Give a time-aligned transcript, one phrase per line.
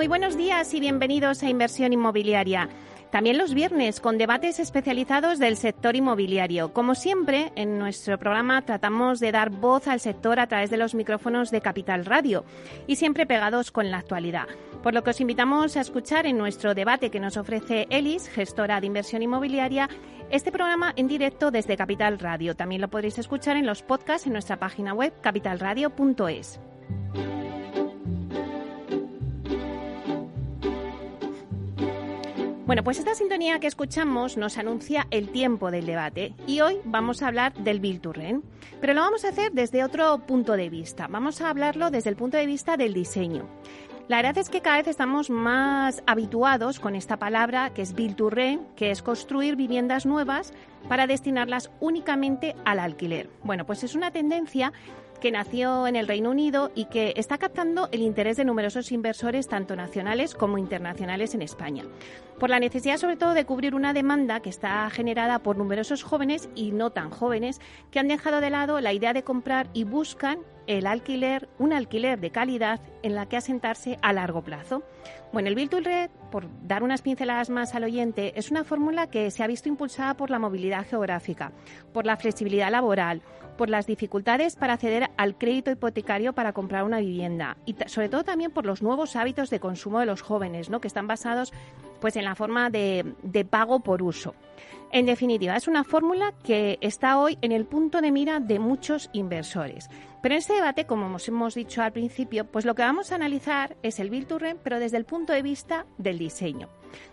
[0.00, 2.70] Muy buenos días y bienvenidos a Inversión Inmobiliaria.
[3.10, 6.72] También los viernes con debates especializados del sector inmobiliario.
[6.72, 10.94] Como siempre, en nuestro programa tratamos de dar voz al sector a través de los
[10.94, 12.46] micrófonos de Capital Radio
[12.86, 14.46] y siempre pegados con la actualidad.
[14.82, 18.80] Por lo que os invitamos a escuchar en nuestro debate que nos ofrece Elis, gestora
[18.80, 19.90] de inversión inmobiliaria,
[20.30, 22.56] este programa en directo desde Capital Radio.
[22.56, 26.58] También lo podréis escuchar en los podcasts en nuestra página web capitalradio.es.
[32.70, 37.20] Bueno, pues esta sintonía que escuchamos nos anuncia el tiempo del debate y hoy vamos
[37.20, 38.00] a hablar del Bill
[38.80, 41.08] pero lo vamos a hacer desde otro punto de vista.
[41.08, 43.48] Vamos a hablarlo desde el punto de vista del diseño.
[44.06, 48.14] La verdad es que cada vez estamos más habituados con esta palabra que es Bill
[48.76, 50.52] que es construir viviendas nuevas
[50.88, 53.30] para destinarlas únicamente al alquiler.
[53.42, 54.72] Bueno, pues es una tendencia
[55.20, 59.48] que nació en el Reino Unido y que está captando el interés de numerosos inversores,
[59.48, 61.84] tanto nacionales como internacionales en España,
[62.38, 66.48] por la necesidad sobre todo de cubrir una demanda que está generada por numerosos jóvenes
[66.54, 70.38] y no tan jóvenes que han dejado de lado la idea de comprar y buscan
[70.66, 74.82] el alquiler, un alquiler de calidad en la que asentarse a largo plazo.
[75.32, 79.08] Bueno, el Build to Red, por dar unas pinceladas más al oyente, es una fórmula
[79.08, 81.52] que se ha visto impulsada por la movilidad geográfica,
[81.92, 83.22] por la flexibilidad laboral,
[83.60, 88.24] por las dificultades para acceder al crédito hipotecario para comprar una vivienda y sobre todo
[88.24, 90.80] también por los nuevos hábitos de consumo de los jóvenes, ¿no?
[90.80, 91.52] que están basados
[92.00, 94.34] pues en la forma de, de pago por uso.
[94.92, 99.10] En definitiva, es una fórmula que está hoy en el punto de mira de muchos
[99.12, 99.90] inversores.
[100.22, 103.76] Pero en este debate, como hemos dicho al principio, pues lo que vamos a analizar
[103.82, 106.68] es el to pero desde el punto de vista del diseño.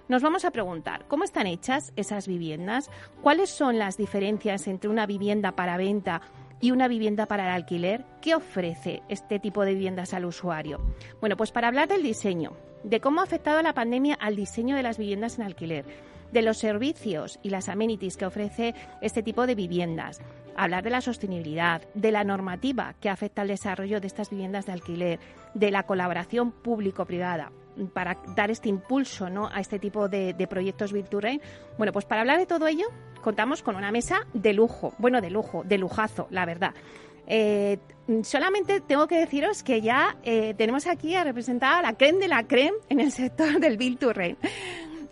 [0.10, 2.90] Nos vamos a preguntar cómo están hechas esas viviendas,
[3.22, 6.22] cuáles son las diferencias entre una vivienda para venta
[6.60, 10.82] y una vivienda para el alquiler, ¿qué ofrece este tipo de viviendas al usuario?
[11.20, 12.54] Bueno, pues para hablar del diseño,
[12.84, 15.86] de cómo ha afectado la pandemia al diseño de las viviendas en alquiler,
[16.32, 20.20] de los servicios y las amenities que ofrece este tipo de viviendas,
[20.58, 24.74] hablar de la sostenibilidad, de la normativa que afecta al desarrollo de estas viviendas de
[24.74, 25.20] alquiler,
[25.54, 27.52] de la colaboración público-privada
[27.94, 29.48] para dar este impulso ¿no?
[29.48, 31.40] a este tipo de, proyectos Virtual
[31.78, 32.88] Bueno, pues para hablar de todo ello
[33.22, 36.74] contamos con una mesa de lujo, bueno, de lujo, de lujazo, la verdad.
[37.28, 37.78] Eh,
[38.24, 42.28] solamente tengo que deciros que ya eh, tenemos aquí a representar a la creme de
[42.30, 44.14] la creme en el sector del Build to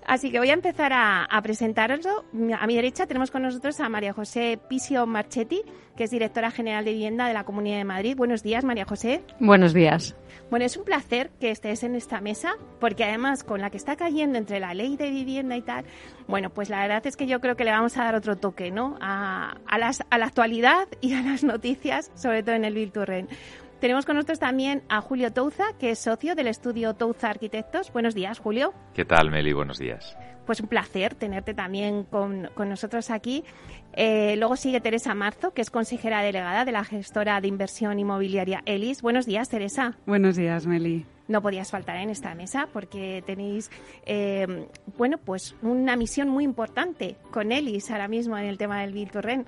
[0.06, 1.42] Así que voy a empezar a, a.
[1.46, 5.62] A mi derecha tenemos con nosotros a María José Pisio Marchetti,
[5.96, 8.16] que es directora general de vivienda de la Comunidad de Madrid.
[8.16, 9.24] Buenos días, María José.
[9.40, 10.16] Buenos días.
[10.50, 13.96] Bueno, es un placer que estés en esta mesa, porque además con la que está
[13.96, 15.86] cayendo entre la ley de vivienda y tal,
[16.28, 18.72] bueno, pues la verdad es que yo creo que le vamos a dar otro toque,
[18.72, 18.98] ¿no?
[19.02, 23.28] A, a, las, a la actualidad y a las noticias, sobre todo en el Virturren.
[23.86, 27.94] Tenemos con nosotros también a Julio Touza, que es socio del estudio Touza Arquitectos.
[27.94, 28.74] Buenos días, Julio.
[28.96, 29.54] ¿Qué tal, Meli?
[29.54, 30.18] Buenos días.
[30.48, 33.44] Pues un placer tenerte también con, nosotros aquí.
[33.94, 38.64] Eh, luego sigue Teresa Marzo, que es consejera delegada de la gestora de inversión inmobiliaria
[38.66, 39.04] Elis.
[39.04, 39.96] Buenos días, Teresa.
[40.08, 41.06] Buenos días, Meli.
[41.28, 43.70] No podías faltar en esta mesa porque tenéis,
[44.08, 44.68] eh,
[44.98, 49.46] bueno, pues una misión muy importante con Elis ahora mismo en el tema del Virtual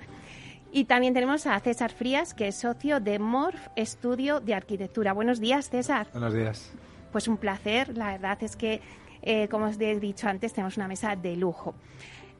[0.72, 5.12] y también tenemos a César Frías, que es socio de Morf Estudio de Arquitectura.
[5.12, 6.08] Buenos días, César.
[6.12, 6.72] Buenos días.
[7.12, 7.96] Pues un placer.
[7.96, 8.80] La verdad es que,
[9.22, 11.74] eh, como os he dicho antes, tenemos una mesa de lujo.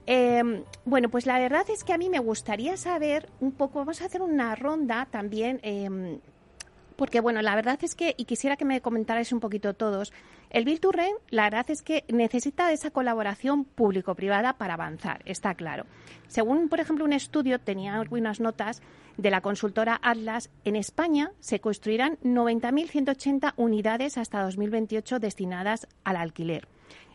[0.07, 4.01] Eh, bueno, pues la verdad es que a mí me gustaría saber un poco, vamos
[4.01, 6.19] a hacer una ronda también, eh,
[6.97, 10.13] porque bueno, la verdad es que, y quisiera que me comentarais un poquito todos,
[10.51, 15.85] el Virturren, la verdad es que necesita esa colaboración público-privada para avanzar, está claro.
[16.27, 18.83] Según, por ejemplo, un estudio, tenía algunas notas
[19.19, 26.69] de la consultora Atlas, en España se construirán 90.180 unidades hasta 2028 destinadas al alquiler.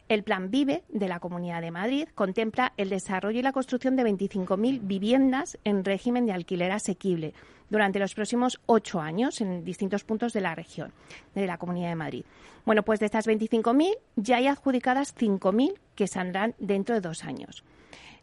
[0.09, 4.03] El Plan Vive de la Comunidad de Madrid contempla el desarrollo y la construcción de
[4.03, 7.33] 25.000 viviendas en régimen de alquiler asequible,
[7.73, 10.93] durante los próximos ocho años en distintos puntos de la región,
[11.33, 12.23] de la Comunidad de Madrid.
[12.65, 17.63] Bueno, pues de estas 25.000 ya hay adjudicadas 5.000 que saldrán dentro de dos años.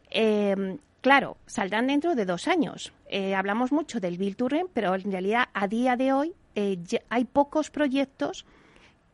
[0.09, 2.93] Eh, claro, saldrán dentro de dos años.
[3.09, 7.25] Eh, hablamos mucho del Bill Turren, pero en realidad a día de hoy eh, hay
[7.25, 8.45] pocos proyectos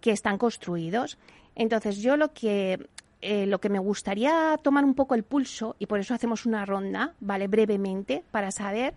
[0.01, 1.17] que están construidos.
[1.55, 2.87] Entonces, yo lo que
[3.19, 7.15] lo que me gustaría tomar un poco el pulso, y por eso hacemos una ronda,
[7.19, 7.47] ¿vale?
[7.47, 8.93] Brevemente, para saber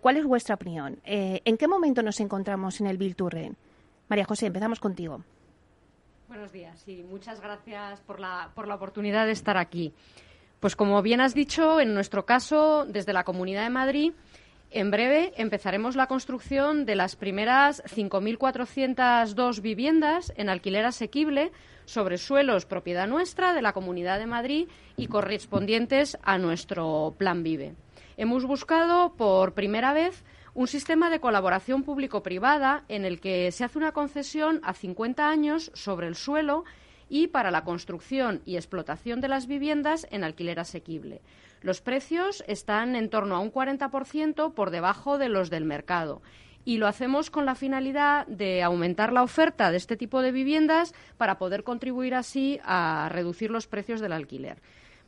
[0.00, 0.98] cuál es vuestra opinión.
[1.04, 3.56] ¿En qué momento nos encontramos en el Bill Turren?
[4.08, 5.22] María José, empezamos contigo.
[6.28, 9.92] Buenos días y muchas gracias por la, por la oportunidad de estar aquí.
[10.60, 14.12] Pues como bien has dicho, en nuestro caso, desde la Comunidad de Madrid,
[14.70, 21.52] en breve empezaremos la construcción de las primeras 5.402 viviendas en alquiler asequible
[21.84, 27.74] sobre suelos propiedad nuestra de la Comunidad de Madrid y correspondientes a nuestro Plan Vive.
[28.18, 30.24] Hemos buscado por primera vez
[30.54, 35.70] un sistema de colaboración público-privada en el que se hace una concesión a 50 años
[35.74, 36.64] sobre el suelo
[37.10, 41.20] y para la construcción y explotación de las viviendas en alquiler asequible.
[41.60, 46.22] Los precios están en torno a un 40% por debajo de los del mercado
[46.64, 50.94] y lo hacemos con la finalidad de aumentar la oferta de este tipo de viviendas
[51.18, 54.62] para poder contribuir así a reducir los precios del alquiler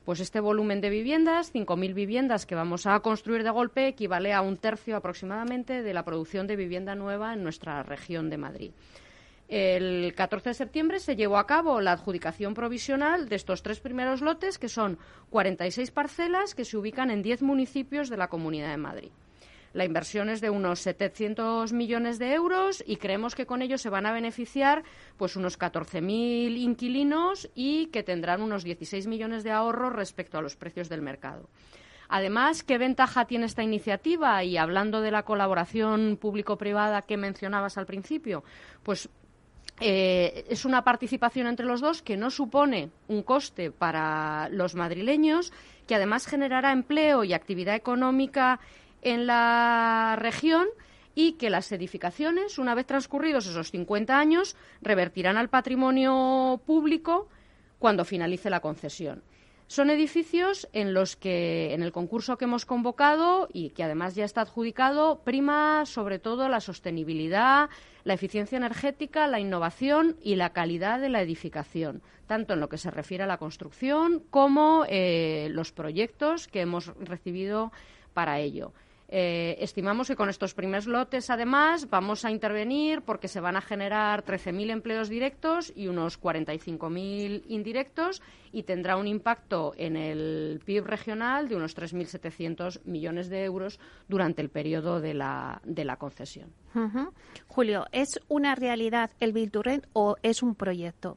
[0.08, 4.40] pues este volumen de viviendas, 5.000 viviendas que vamos a construir de golpe, equivale a
[4.40, 8.70] un tercio aproximadamente de la producción de vivienda nueva en nuestra región de Madrid.
[9.48, 14.22] El 14 de septiembre se llevó a cabo la adjudicación provisional de estos tres primeros
[14.22, 14.96] lotes, que son
[15.28, 19.10] 46 parcelas que se ubican en 10 municipios de la Comunidad de Madrid.
[19.72, 23.90] La inversión es de unos 700 millones de euros y creemos que con ello se
[23.90, 24.84] van a beneficiar
[25.16, 30.56] pues unos 14.000 inquilinos y que tendrán unos 16 millones de ahorros respecto a los
[30.56, 31.48] precios del mercado.
[32.08, 34.42] Además, ¿qué ventaja tiene esta iniciativa?
[34.42, 38.44] Y hablando de la colaboración público-privada que mencionabas al principio,
[38.82, 39.10] pues
[39.80, 45.52] eh, es una participación entre los dos que no supone un coste para los madrileños,
[45.86, 48.58] que además generará empleo y actividad económica
[49.02, 50.68] en la región
[51.14, 57.28] y que las edificaciones, una vez transcurridos esos 50 años, revertirán al patrimonio público
[57.78, 59.22] cuando finalice la concesión.
[59.66, 64.24] Son edificios en los que, en el concurso que hemos convocado y que además ya
[64.24, 67.68] está adjudicado, prima sobre todo la sostenibilidad,
[68.04, 72.78] la eficiencia energética, la innovación y la calidad de la edificación, tanto en lo que
[72.78, 77.70] se refiere a la construcción como eh, los proyectos que hemos recibido
[78.14, 78.72] para ello.
[79.10, 83.62] Eh, estimamos que con estos primeros lotes, además, vamos a intervenir porque se van a
[83.62, 88.20] generar 13.000 empleos directos y unos 45.000 indirectos
[88.52, 94.42] y tendrá un impacto en el PIB regional de unos 3.700 millones de euros durante
[94.42, 96.52] el periodo de la, de la concesión.
[97.46, 99.62] Julio, ¿es una realidad el Bill to
[99.94, 101.16] o es un proyecto?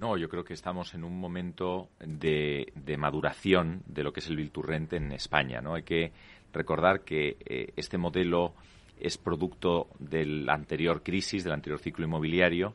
[0.00, 4.26] No, yo creo que estamos en un momento de, de maduración de lo que es
[4.26, 5.60] el Bill to en España.
[5.60, 5.74] ¿no?
[5.74, 6.12] Hay que
[6.54, 8.54] Recordar que eh, este modelo
[8.98, 12.74] es producto de la anterior crisis, del anterior ciclo inmobiliario,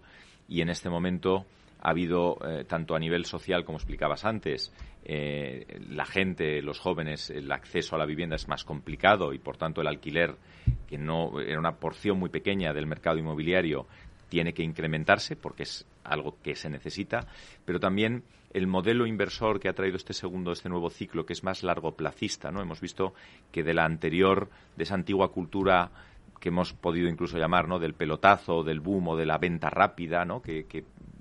[0.49, 1.45] y en este momento
[1.81, 4.73] ha habido, eh, tanto a nivel social, como explicabas antes,
[5.05, 9.55] eh, la gente, los jóvenes, el acceso a la vivienda es más complicado y, por
[9.55, 10.35] tanto, el alquiler,
[10.87, 13.87] que no era una porción muy pequeña del mercado inmobiliario,
[14.27, 17.27] tiene que incrementarse porque es algo que se necesita,
[17.65, 21.43] pero también el modelo inversor que ha traído este segundo, este nuevo ciclo, que es
[21.43, 22.61] más largo placista, ¿no?
[22.61, 23.13] Hemos visto
[23.51, 25.91] que de la anterior, de esa antigua cultura
[26.39, 27.79] que hemos podido incluso llamar, ¿no?
[27.79, 30.41] Del pelotazo, del boom o de la venta rápida, ¿no?
[30.41, 30.65] Que,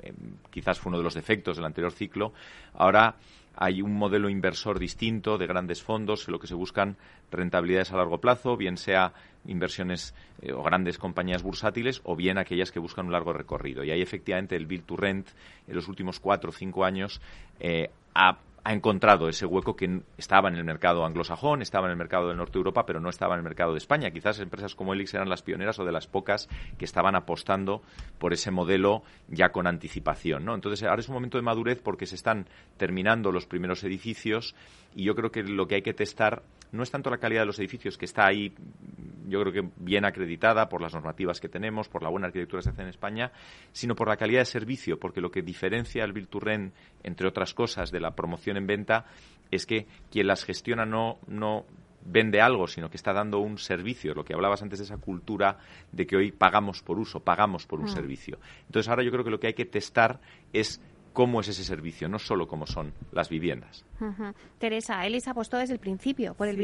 [0.02, 0.14] em,
[0.50, 2.32] quizás fue uno de los defectos del anterior ciclo.
[2.74, 3.16] Ahora
[3.60, 6.96] hay un modelo inversor distinto de grandes fondos en lo que se buscan
[7.32, 9.12] rentabilidades a largo plazo, bien sea
[9.46, 13.82] inversiones eh, o grandes compañías bursátiles o bien aquellas que buscan un largo recorrido.
[13.82, 15.28] Y ahí efectivamente el Build to Rent
[15.66, 17.20] en los últimos cuatro o cinco años
[17.58, 18.38] eh, ha
[18.68, 22.36] ha encontrado ese hueco que estaba en el mercado anglosajón, estaba en el mercado del
[22.36, 24.10] norte de Europa, pero no estaba en el mercado de España.
[24.10, 27.80] Quizás empresas como Elix eran las pioneras o de las pocas que estaban apostando
[28.18, 30.44] por ese modelo ya con anticipación.
[30.44, 30.54] ¿no?
[30.54, 32.46] Entonces, ahora es un momento de madurez porque se están
[32.76, 34.54] terminando los primeros edificios
[34.94, 37.46] y yo creo que lo que hay que testar no es tanto la calidad de
[37.46, 38.52] los edificios, que está ahí,
[39.26, 42.64] yo creo que bien acreditada por las normativas que tenemos, por la buena arquitectura que
[42.64, 43.32] se hace en España,
[43.72, 46.72] sino por la calidad de servicio, porque lo que diferencia al Bilturren,
[47.02, 49.06] entre otras cosas, de la promoción en venta,
[49.50, 51.64] es que quien las gestiona no, no
[52.04, 54.14] vende algo, sino que está dando un servicio.
[54.14, 55.58] Lo que hablabas antes de esa cultura
[55.92, 57.94] de que hoy pagamos por uso, pagamos por un mm.
[57.94, 58.38] servicio.
[58.66, 60.20] Entonces ahora yo creo que lo que hay que testar
[60.52, 60.80] es
[61.12, 63.84] cómo es ese servicio, no solo cómo son las viviendas.
[64.58, 66.56] Teresa, él se apostó desde el principio por el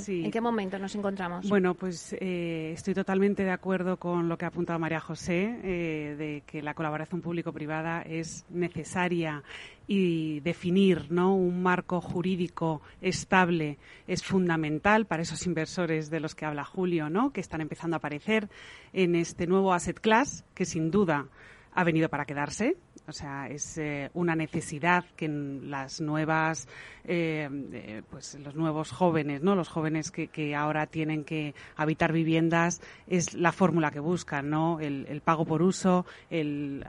[0.00, 1.48] sí, ¿En qué momento nos encontramos?
[1.48, 6.16] Bueno, pues eh, estoy totalmente de acuerdo con lo que ha apuntado María José, eh,
[6.18, 9.42] de que la colaboración público-privada es necesaria
[9.86, 11.34] y definir ¿no?
[11.34, 17.32] un marco jurídico estable es fundamental para esos inversores de los que habla Julio, ¿no?
[17.32, 18.48] que están empezando a aparecer
[18.92, 21.26] en este nuevo asset class, que sin duda
[21.72, 22.76] ha venido para quedarse.
[23.10, 26.68] O sea, es eh, una necesidad que las nuevas
[27.04, 29.56] eh, eh, pues los nuevos jóvenes, ¿no?
[29.56, 34.78] Los jóvenes que, ahora tienen que habitar viviendas es la fórmula que buscan, ¿no?
[34.80, 36.84] El, pago por uso, el,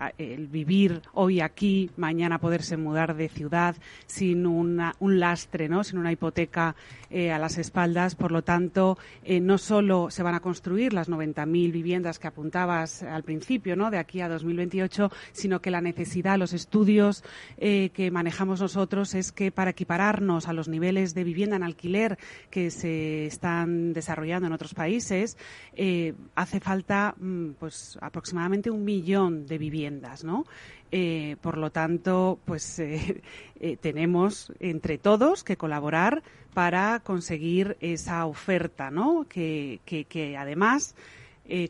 [0.51, 3.75] vivir hoy aquí, mañana poderse mudar de ciudad
[4.06, 5.84] sin un lastre, ¿no?
[5.84, 6.75] Sin una hipoteca
[7.10, 8.16] a las espaldas.
[8.16, 8.98] Por lo tanto,
[9.28, 13.90] no solo se van a construir las 90.000 viviendas que apuntabas al principio, ¿no?
[13.92, 17.24] De aquí a 2028, sino que la necesidad, los estudios
[17.58, 22.18] que manejamos nosotros es que para equipar a los niveles de vivienda en alquiler
[22.50, 25.38] que se están desarrollando en otros países,
[25.74, 30.46] eh, hace falta mm, pues aproximadamente un millón de viviendas, ¿no?
[30.91, 33.22] Eh, por lo tanto, pues eh,
[33.82, 39.25] tenemos entre todos que colaborar para conseguir esa oferta, ¿no?
[39.30, 40.96] Que, que, además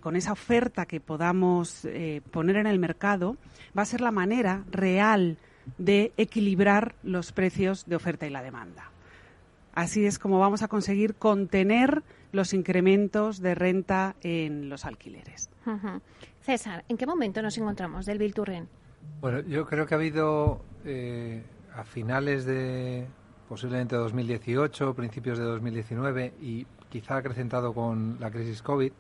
[0.02, 1.88] con esa oferta que podamos
[2.32, 3.38] poner en el mercado
[3.78, 5.38] va a ser la manera real
[5.78, 8.92] de equilibrar los precios de oferta y la demanda.
[9.74, 15.50] Así es como vamos a conseguir contener los incrementos de renta en los alquileres.
[16.42, 18.34] César, ¿en qué momento nos encontramos del Bill
[19.22, 21.44] Bueno, yo creo que ha habido eh,
[21.76, 23.06] a finales de
[23.48, 28.92] posiblemente 2018, principios de 2019 y quizá acrecentado con la crisis COVID,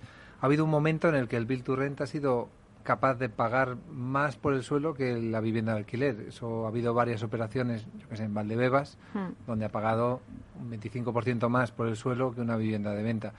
[0.42, 2.50] ha habido un momento en el que el Bill to Rent ha sido
[2.84, 6.20] capaz de pagar más por el suelo que la vivienda de alquiler.
[6.28, 9.46] Eso ha habido varias operaciones, yo que sé, en Valdebebas, hmm.
[9.46, 10.22] donde ha pagado
[10.60, 13.34] un 25% más por el suelo que una vivienda de venta.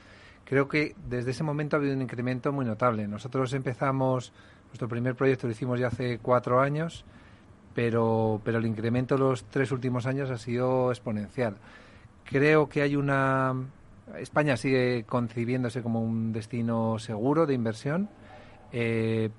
[0.44, 3.08] Creo que desde ese momento ha habido un incremento muy notable.
[3.08, 4.32] Nosotros empezamos,
[4.68, 7.04] nuestro primer proyecto lo hicimos ya hace cuatro años,
[7.74, 11.56] pero, pero el incremento los tres últimos años ha sido exponencial.
[12.24, 13.54] Creo que hay una...
[14.18, 18.08] España sigue concibiéndose como un destino seguro de inversión
[18.72, 19.30] eh,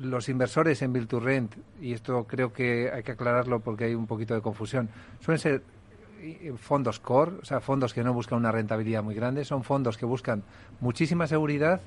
[0.00, 3.94] los inversores en Build to Rent, y esto creo que hay que aclararlo porque hay
[3.94, 4.88] un poquito de confusión,
[5.20, 5.62] suelen ser
[6.20, 9.98] eh, fondos core, o sea, fondos que no buscan una rentabilidad muy grande, son fondos
[9.98, 10.42] que buscan
[10.80, 11.80] muchísima seguridad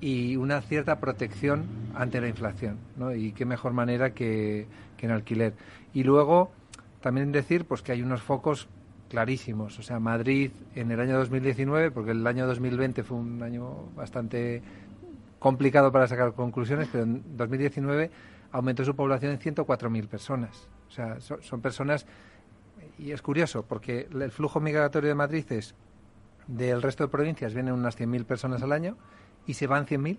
[0.00, 3.14] y una cierta protección ante la inflación, ¿no?
[3.14, 4.66] Y qué mejor manera que,
[4.96, 5.54] que en alquiler.
[5.92, 6.52] Y luego,
[7.00, 8.68] también decir pues que hay unos focos
[9.08, 9.78] clarísimos.
[9.78, 14.62] O sea, Madrid en el año 2019, porque el año 2020 fue un año bastante
[15.38, 18.10] complicado para sacar conclusiones, pero en 2019
[18.52, 20.68] aumentó su población en 104.000 personas.
[20.88, 22.06] O sea, son, personas,
[22.98, 25.74] y es curioso, porque el flujo migratorio de Madrid es
[26.46, 28.96] del resto de provincias vienen unas 100.000 personas al año
[29.46, 30.18] y se van 100.000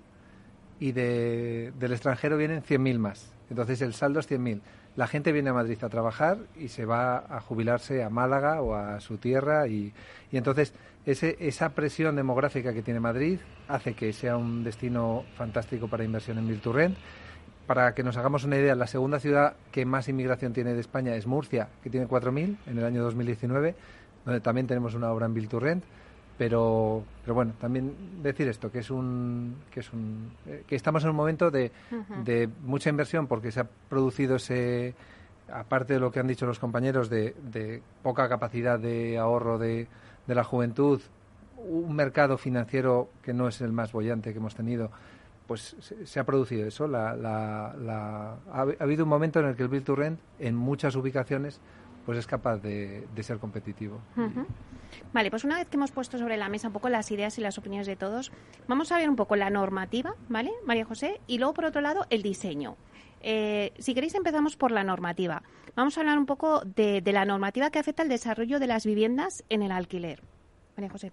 [0.80, 3.34] y de, del extranjero vienen 100.000 más.
[3.50, 4.62] Entonces el saldo es 100.000.
[5.00, 8.76] La gente viene a Madrid a trabajar y se va a jubilarse a Málaga o
[8.76, 9.94] a su tierra y,
[10.34, 10.74] entonces
[11.06, 13.40] ese, esa presión demográfica que tiene Madrid
[13.70, 16.98] hace que sea un destino fantástico para inversión en Virturrent.
[17.66, 21.16] Para que nos hagamos una idea, la segunda ciudad que más inmigración tiene de España
[21.16, 23.76] es Murcia, que tiene 4.000 en el año 2019,
[24.26, 25.86] donde también tenemos una obra en Virturrent.
[26.40, 27.94] Pero, pero bueno, también
[28.24, 31.72] decir esto, que es un, que es un, eh, que estamos en un momento de,
[32.24, 34.96] de mucha inversión porque se ha producido ese,
[35.54, 39.88] aparte de lo que han dicho los compañeros, de, de poca capacidad de ahorro de,
[40.28, 41.02] de la juventud,
[41.58, 44.92] un mercado financiero que no es el más bollante que hemos tenido,
[45.46, 46.88] pues se, ha producido eso.
[46.88, 50.96] La, la, ha, habido un momento en el que el Build to Rent, en muchas
[50.96, 51.60] ubicaciones,
[52.10, 54.02] pues es capaz de, ser competitivo.
[55.14, 57.42] Vale, pues una vez que hemos puesto sobre la mesa un poco las ideas y
[57.42, 58.32] las opiniones de todos,
[58.68, 61.22] vamos a ver un poco la normativa, ¿vale, María José?
[61.28, 62.78] Y luego, por otro lado, el diseño.
[63.22, 65.44] Eh, si queréis, empezamos por la normativa.
[65.76, 69.44] Vamos a hablar un poco de, la normativa que afecta al desarrollo de las viviendas
[69.50, 70.24] en el alquiler.
[70.78, 71.12] María José.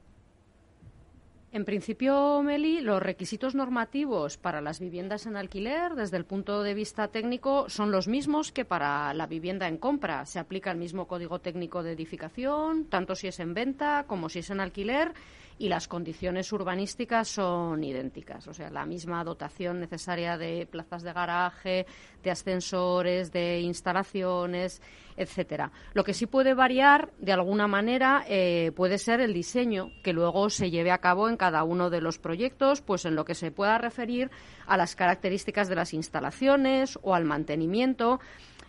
[1.56, 6.74] En principio, Meli, los requisitos normativos para las viviendas en alquiler, desde el punto de
[6.74, 10.26] vista técnico, son los mismos que para la vivienda en compra.
[10.26, 14.40] Se aplica el mismo código técnico de edificación, tanto si es en venta como si
[14.40, 15.14] es en alquiler
[15.58, 21.12] y las condiciones urbanísticas son idénticas, o sea, la misma dotación necesaria de plazas de
[21.12, 21.86] garaje,
[22.22, 24.82] de ascensores, de instalaciones,
[25.16, 25.72] etcétera.
[25.94, 30.50] Lo que sí puede variar de alguna manera eh, puede ser el diseño que luego
[30.50, 33.50] se lleve a cabo en cada uno de los proyectos, pues en lo que se
[33.50, 34.30] pueda referir
[34.66, 38.20] a las características de las instalaciones o al mantenimiento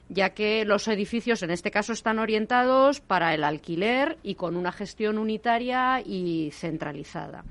[0.09, 4.71] ya que los edificios en este caso están orientados para el alquiler y con una
[4.71, 7.43] gestión unitaria y centralizada.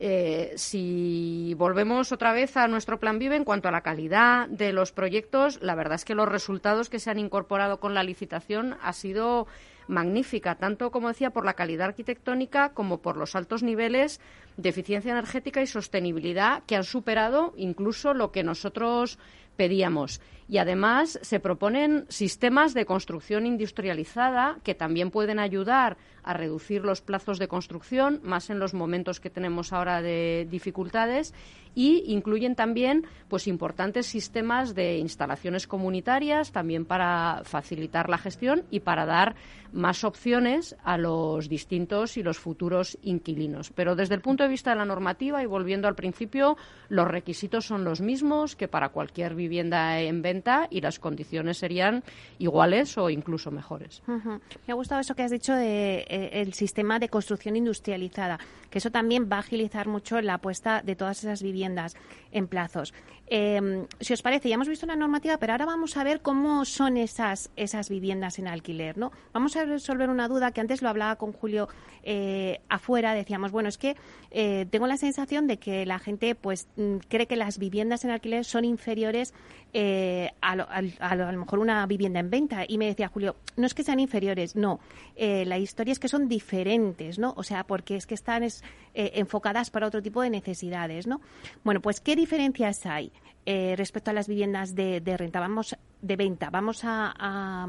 [0.00, 4.72] Eh, si volvemos otra vez a nuestro plan Vive en cuanto a la calidad de
[4.72, 8.76] los proyectos, la verdad es que los resultados que se han incorporado con la licitación
[8.80, 9.48] ha sido
[9.88, 14.20] magnífica, tanto como decía por la calidad arquitectónica como por los altos niveles
[14.56, 19.18] de eficiencia energética y sostenibilidad que han superado incluso lo que nosotros
[19.56, 20.20] pedíamos.
[20.48, 27.02] Y además se proponen sistemas de construcción industrializada que también pueden ayudar a reducir los
[27.02, 31.34] plazos de construcción, más en los momentos que tenemos ahora de dificultades,
[31.74, 38.80] y incluyen también pues importantes sistemas de instalaciones comunitarias también para facilitar la gestión y
[38.80, 39.36] para dar
[39.72, 43.70] más opciones a los distintos y los futuros inquilinos.
[43.70, 46.56] Pero desde el punto de vista de la normativa y volviendo al principio,
[46.88, 50.37] los requisitos son los mismos que para cualquier vivienda en venta
[50.70, 52.02] y las condiciones serían
[52.38, 54.02] iguales o incluso mejores.
[54.06, 58.38] Me ha gustado eso que has dicho de eh, sistema de construcción industrializada,
[58.70, 61.96] que eso también va a agilizar mucho la apuesta de todas esas viviendas
[62.32, 62.92] en plazos.
[63.30, 66.64] Em, si os parece, ya hemos visto la normativa, pero ahora vamos a ver cómo
[66.64, 69.12] son esas, esas viviendas en alquiler, ¿no?
[69.34, 71.68] Vamos a resolver una duda que antes lo hablaba con Julio
[72.04, 73.12] eh, afuera.
[73.12, 73.96] Decíamos, bueno, es que
[74.30, 78.12] eh, tengo la sensación de que la gente pues mm, cree que las viviendas en
[78.12, 79.34] alquiler son inferiores
[79.72, 82.64] eh, a, a, lo mejor una vivienda en venta.
[82.66, 84.80] Y me decía Julio, no es que sean inferiores, no.
[85.16, 87.34] la historia es que son diferentes, ¿no?
[87.36, 88.46] O sea, porque es que están
[88.94, 91.20] enfocadas para otro tipo de necesidades, ¿no?
[91.64, 93.12] Bueno, pues, ¿qué diferencias hay?
[93.50, 96.50] Eh, respecto a las viviendas de, renta, vamos de venta.
[96.50, 97.66] Vamos a, a,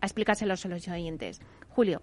[0.00, 1.42] explicárselos a los oyentes.
[1.68, 2.00] Julio.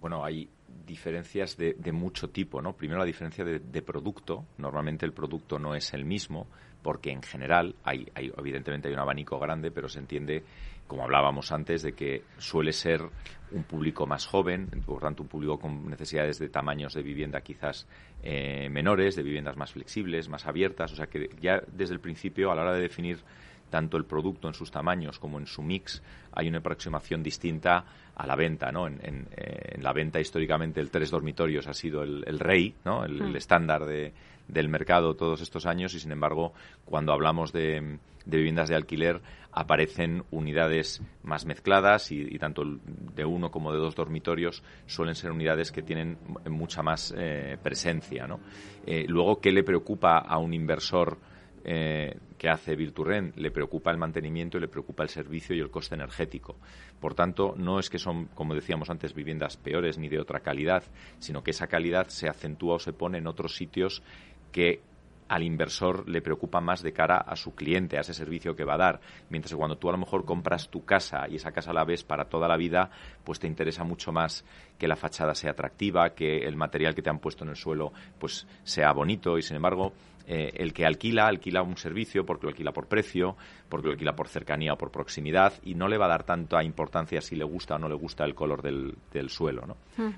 [0.00, 0.48] Bueno, hay
[0.86, 2.74] diferencias de, mucho tipo, ¿no?
[2.74, 4.44] Primero la diferencia de, producto.
[4.58, 6.46] Normalmente el producto no es el mismo
[6.82, 10.44] porque en general hay, evidentemente hay un abanico grande, pero se entiende,
[10.86, 13.02] como hablábamos antes, de que suele ser
[13.50, 17.86] un público más joven, por tanto un público con necesidades de tamaños de vivienda quizás
[18.22, 22.50] eh, menores, de viviendas más flexibles, más abiertas, o sea que ya desde el principio
[22.50, 23.18] a la hora de definir
[23.70, 27.84] tanto el producto en sus tamaños como en su mix, hay una aproximación distinta
[28.18, 28.86] a la venta, ¿no?
[28.86, 33.04] En, eh, la venta históricamente el tres dormitorios ha sido el, rey, ¿no?
[33.04, 33.36] El, mm.
[33.36, 36.52] estándar del mercado todos estos años y sin embargo
[36.84, 39.20] cuando hablamos de, viviendas de alquiler
[39.52, 45.70] aparecen unidades más mezcladas y, tanto de uno como de dos dormitorios suelen ser unidades
[45.72, 48.40] que tienen mucha más eh, presencia, ¿no?
[48.86, 51.18] Eh, luego, ¿qué le preocupa a un inversor
[51.64, 55.94] eh, que hace Virturren le preocupa el mantenimiento le preocupa el servicio y el coste
[55.94, 56.56] energético.
[57.00, 60.84] Por tanto, no es que son, como decíamos antes, viviendas peores ni de otra calidad,
[61.18, 64.02] sino que esa calidad se acentúa o se pone en otros sitios
[64.52, 64.80] que
[65.28, 68.74] al inversor le preocupa más de cara a su cliente, a ese servicio que va
[68.74, 69.00] a dar.
[69.28, 72.02] Mientras que cuando tú a lo mejor compras tu casa y esa casa la ves
[72.02, 72.90] para toda la vida,
[73.24, 74.44] pues te interesa mucho más
[74.78, 77.92] que la fachada sea atractiva, que el material que te han puesto en el suelo
[78.18, 79.92] pues sea bonito y sin embargo
[80.30, 83.34] eh, el que alquila, alquila un servicio porque lo alquila por precio,
[83.68, 86.62] porque lo alquila por cercanía o por proximidad y no le va a dar tanta
[86.62, 89.66] importancia si le gusta o no le gusta el color del, suelo.
[89.66, 89.76] ¿no?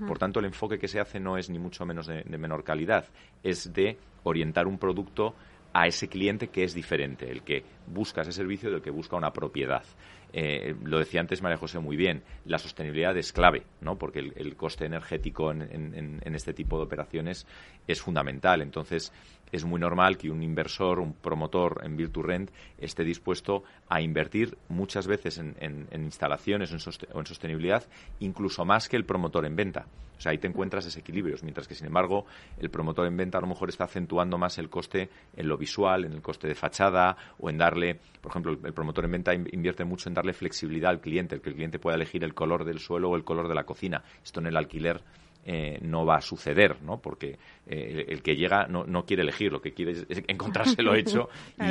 [0.09, 3.07] Por tanto, el enfoque que se hace no es ni mucho menos de menor calidad,
[3.45, 5.37] es de orientar un producto
[5.73, 9.33] a ese cliente que es diferente, el que busca ese servicio del que busca una
[9.33, 9.85] propiedad.
[10.33, 13.99] Eh, lo decía antes María José muy bien, la sostenibilidad es clave, ¿no?
[13.99, 17.47] porque el, coste energético en, este tipo de operaciones
[17.87, 18.63] es fundamental.
[18.63, 19.13] Entonces,
[19.53, 25.07] es muy normal que un inversor, un promotor en Virtu-Rent esté dispuesto a invertir muchas
[25.07, 27.85] veces en, instalaciones o en sostenibilidad,
[28.21, 29.87] incluso más que el promotor en venta.
[30.21, 32.27] O sea, ahí te encuentras desequilibrios, mientras que, sin embargo,
[32.59, 36.05] el promotor en venta a lo mejor está acentuando más el coste en lo visual,
[36.05, 39.83] en el coste de fachada o en darle, por ejemplo, el promotor en venta invierte
[39.85, 42.81] mucho en darle flexibilidad al cliente, el que el cliente pueda elegir el color del
[42.81, 44.03] suelo o el color de la cocina.
[44.23, 45.01] Esto en el alquiler
[45.43, 46.99] eh, no va a suceder, ¿no?
[47.01, 51.31] Porque eh, el que llega no, no, quiere elegir, lo que quiere es, encontrárselo hecho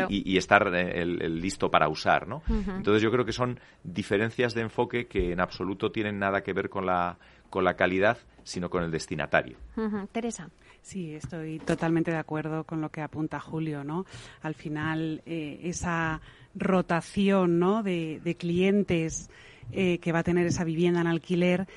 [0.09, 2.41] y, estar eh, listo para usar, ¿no?
[2.49, 6.67] Entonces yo creo que son diferencias de enfoque que en absoluto tienen nada que ver
[6.69, 7.19] con la,
[7.51, 9.57] con la calidad, sino con el destinatario.
[10.11, 10.49] Teresa.
[10.81, 14.05] Sí, estoy totalmente de acuerdo con lo que apunta Julio, ¿no?
[14.41, 16.21] Al final, esa
[16.55, 17.83] rotación, ¿no?
[17.83, 19.29] de, clientes
[19.71, 21.67] que va a tener esa vivienda en alquiler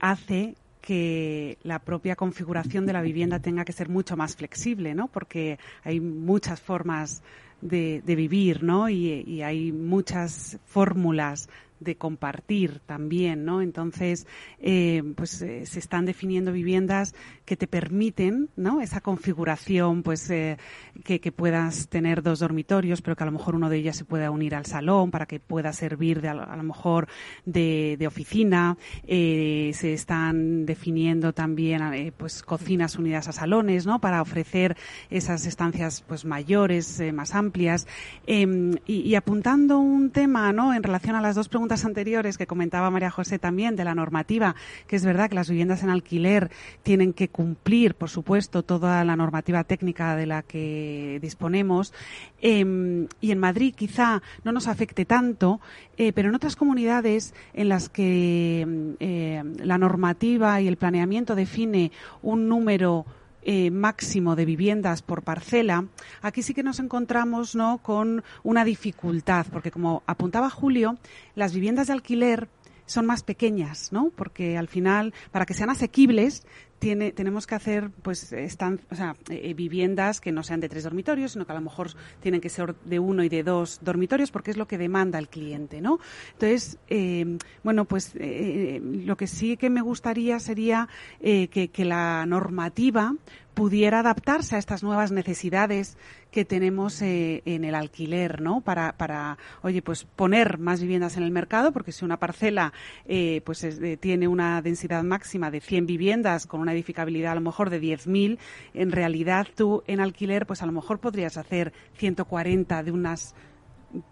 [0.00, 5.08] hace que la propia configuración de la vivienda tenga que ser mucho más flexible, ¿no?
[5.08, 7.22] Porque hay muchas formas
[7.60, 8.88] de, vivir, ¿no?
[8.88, 11.48] Y, hay muchas fórmulas
[11.80, 13.62] de compartir también, ¿no?
[13.62, 14.26] Entonces,
[14.58, 17.14] eh, pues eh, se están definiendo viviendas
[17.44, 18.80] que te permiten, ¿no?
[18.80, 20.58] Esa configuración, pues eh,
[21.04, 24.30] que, puedas tener dos dormitorios, pero que a lo mejor uno de ellos se pueda
[24.30, 27.06] unir al salón para que pueda servir de, a lo mejor
[27.44, 28.76] de, de oficina.
[29.06, 34.00] se están definiendo también, pues cocinas unidas a salones, ¿no?
[34.00, 34.76] Para ofrecer
[35.10, 37.86] esas estancias, pues mayores, más amplias.
[38.26, 40.74] Em, y, y apuntando un tema, ¿no?
[40.74, 44.54] En relación a las dos preguntas anteriores que comentaba María José también de la normativa,
[44.86, 46.50] que es verdad que las viviendas en alquiler
[46.82, 51.92] tienen que cumplir, por supuesto, toda la normativa técnica de la que disponemos.
[52.40, 55.60] Em, y en Madrid quizá no nos afecte tanto,
[55.96, 61.34] eh, pero en otras comunidades en las que em, eh, la normativa y el planeamiento
[61.34, 63.06] define un número
[63.42, 65.86] eh, máximo de viviendas por parcela,
[66.22, 67.78] aquí sí que nos encontramos ¿no?
[67.78, 70.98] con una dificultad, porque como apuntaba Julio,
[71.34, 72.48] las viviendas de alquiler
[72.86, 74.10] son más pequeñas, ¿no?
[74.16, 76.44] Porque al final, para que sean asequibles,
[76.78, 80.84] tiene, tenemos que hacer pues están, o sea, eh, viviendas que no sean de tres
[80.84, 84.30] dormitorios, sino que a lo mejor tienen que ser de uno y de dos dormitorios
[84.30, 85.98] porque es lo que demanda el cliente, ¿no?
[86.32, 90.88] Entonces, eh, bueno, pues eh, lo que sí que me gustaría sería
[91.20, 93.14] que, la normativa
[93.54, 95.96] pudiera adaptarse a estas nuevas necesidades
[96.30, 98.60] que tenemos eh, en el alquiler, ¿no?
[98.60, 102.72] Para, para, oye, pues poner más viviendas en el mercado, porque si una parcela
[103.06, 103.66] eh, pues
[103.98, 108.38] tiene una densidad máxima de 100 viviendas con una edificabilidad a lo mejor de 10.000,
[108.74, 113.34] en realidad tú en alquiler pues a lo mejor podrías hacer 140 de unas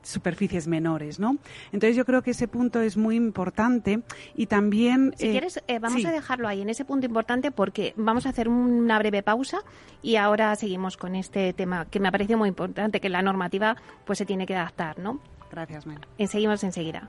[0.02, 1.36] superficies menores, ¿no?
[1.72, 4.00] Entonces yo creo que ese punto es muy importante
[4.34, 5.12] y también...
[5.16, 8.30] Si eh, quieres, eh, vamos a dejarlo ahí, en ese punto importante, porque vamos a
[8.30, 9.58] hacer una breve pausa
[10.02, 13.76] y ahora seguimos con este tema que me ha parecido muy importante, que la normativa
[14.04, 15.20] pues se tiene que adaptar, ¿no?
[15.50, 16.00] Gracias, Mel.
[16.26, 17.08] Seguimos enseguida.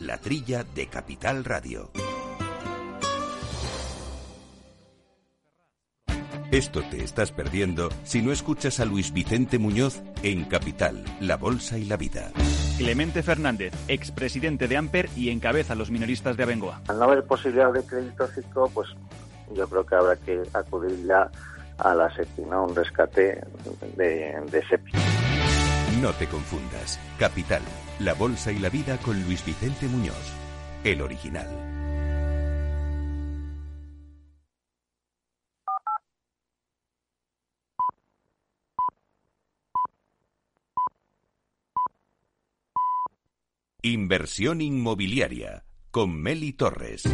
[0.00, 1.90] la trilla de Capital Radio.
[6.50, 11.78] Esto te estás perdiendo si no escuchas a Luis Vicente Muñoz en Capital, La Bolsa
[11.78, 12.32] y la Vida.
[12.78, 16.80] Clemente Fernández, expresidente de Amper y encabeza a los minoristas de Abengoa.
[16.88, 18.88] Al no haber posibilidad de crédito ciclo, pues
[19.54, 21.30] yo creo que habrá que acudir ya
[21.78, 22.64] a la SEPI, ¿no?
[22.64, 23.44] Un rescate
[23.96, 24.92] de, de SEPI.
[26.00, 26.98] No te confundas.
[27.18, 27.60] Capital,
[27.98, 30.16] la bolsa y la vida con Luis Vicente Muñoz,
[30.82, 31.46] el original.
[43.82, 47.04] Inversión inmobiliaria con Meli Torres.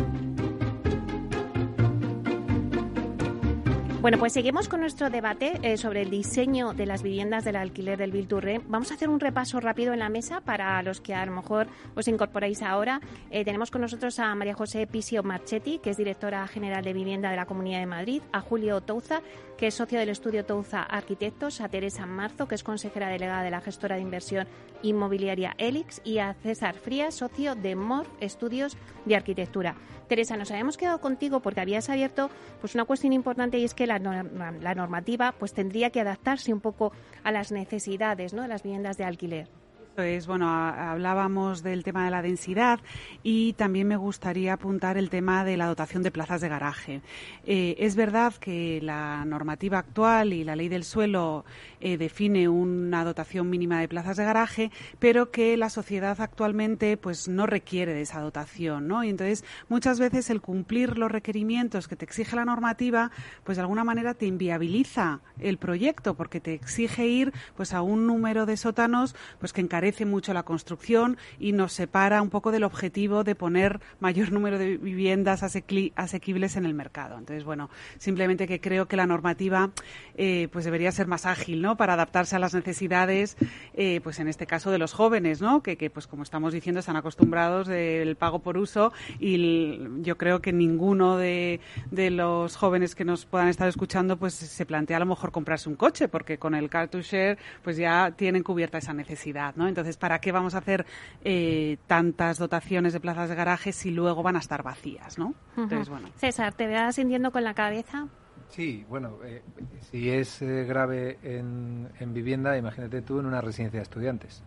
[4.07, 7.99] Bueno, pues seguimos con nuestro debate eh, sobre el diseño de las viviendas del alquiler
[7.99, 8.61] del Bilturre.
[8.69, 11.66] Vamos a hacer un repaso rápido en la mesa para los que a lo mejor
[11.97, 13.01] os incorporáis ahora.
[13.33, 17.31] Eh, tenemos con nosotros a María José Pisio Marchetti, que es directora general de vivienda
[17.31, 19.23] de la Comunidad de Madrid, a Julio Touza,
[19.57, 23.51] que es socio del estudio Touza Arquitectos, a Teresa Marzo, que es consejera delegada de
[23.51, 24.47] la gestora de inversión
[24.83, 29.77] inmobiliaria Elix, y a César Frías, socio de MOR Estudios de Arquitectura.
[30.09, 33.87] Teresa, nos habíamos quedado contigo porque habías abierto pues una cuestión importante y es que
[33.87, 36.92] la, la normativa pues tendría que adaptarse un poco
[37.25, 38.42] a las necesidades ¿no?
[38.42, 39.49] de las viviendas de alquiler
[39.98, 42.80] es, bueno, hablábamos del tema de la densidad
[43.22, 47.00] y también me gustaría apuntar el tema de la dotación de plazas de garaje.
[47.46, 51.44] Eh, es verdad que la normativa actual y la ley del suelo
[51.80, 57.28] eh, define una dotación mínima de plazas de garaje, pero que la sociedad actualmente pues
[57.28, 59.02] no requiere de esa dotación, ¿no?
[59.02, 63.11] Y entonces muchas veces el cumplir los requerimientos que te exige la normativa,
[63.44, 68.06] pues de alguna manera te inviabiliza el proyecto porque te exige ir pues a un
[68.06, 72.64] número de sótanos pues que encarece mucho la construcción y nos separa un poco del
[72.64, 77.18] objetivo de poner mayor número de viviendas asequibles en el mercado.
[77.18, 79.70] Entonces, bueno, simplemente que creo que la normativa
[80.16, 81.77] eh, pues debería ser más ágil, ¿no?
[81.77, 83.37] Para adaptarse a las necesidades,
[83.75, 85.62] eh, pues en este caso de los jóvenes, ¿no?
[85.62, 90.53] Que, pues como estamos diciendo, están acostumbrados del pago por uso y yo creo que
[90.53, 95.07] ninguno de, de los jóvenes que nos puedan estar escuchando pues se plantea a lo
[95.07, 98.92] mejor comprarse un coche porque con el car to share pues ya tienen cubierta esa
[98.92, 99.68] necesidad, ¿no?
[99.76, 100.86] Entonces, ¿para qué vamos a hacer
[101.22, 105.34] eh, tantas dotaciones de plazas de garaje si luego van a estar vacías, ¿no?
[105.54, 106.08] Entonces, bueno.
[106.16, 108.08] César, ¿te veas sintiendo con la cabeza?
[108.48, 109.42] Sí, bueno, eh,
[109.90, 114.42] si es eh, grave en, vivienda, imagínate tú en una residencia de estudiantes.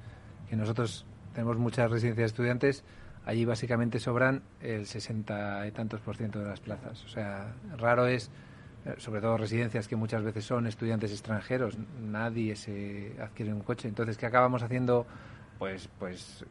[0.49, 2.83] Que nosotros tenemos muchas residencias de estudiantes,
[3.23, 7.05] allí básicamente sobran el 60 y tantos por ciento de las plazas.
[7.05, 8.31] O sea, raro es,
[8.97, 13.87] sobre todo residencias que muchas veces son estudiantes extranjeros, nadie se adquiere un coche.
[13.87, 15.05] Entonces, ¿qué acabamos haciendo?
[15.59, 16.45] pues pues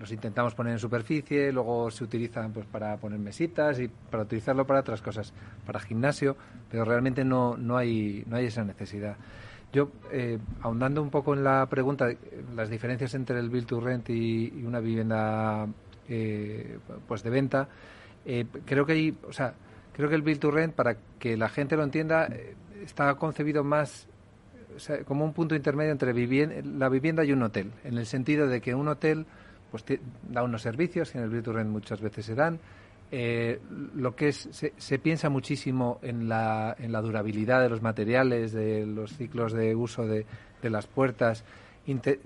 [0.00, 4.66] los intentamos poner en superficie, luego se utilizan pues para poner mesitas y para utilizarlo
[4.66, 5.34] para otras cosas,
[5.66, 6.34] para gimnasio,
[6.70, 9.16] pero realmente no, no hay no hay esa necesidad.
[9.70, 12.08] Yo, eh, ahondando un poco en la pregunta,
[12.54, 15.66] las diferencias entre el build to rent y, una vivienda
[16.08, 17.68] eh, pues de venta,
[18.24, 19.52] eh, creo que hay, o sea,
[19.94, 22.28] creo que el build to rent, para que la gente lo entienda,
[22.84, 24.06] está concebido más
[25.06, 28.74] como un punto intermedio entre la vivienda y un hotel, en el sentido de que
[28.74, 29.26] un hotel
[29.70, 29.84] pues
[30.28, 32.60] da unos servicios que en el Virtual muchas veces se dan.
[33.10, 33.60] Eh,
[33.96, 38.86] lo que es, se, piensa muchísimo en la, en la durabilidad de los materiales, de
[38.86, 40.26] los ciclos de uso de,
[40.62, 41.44] de las puertas.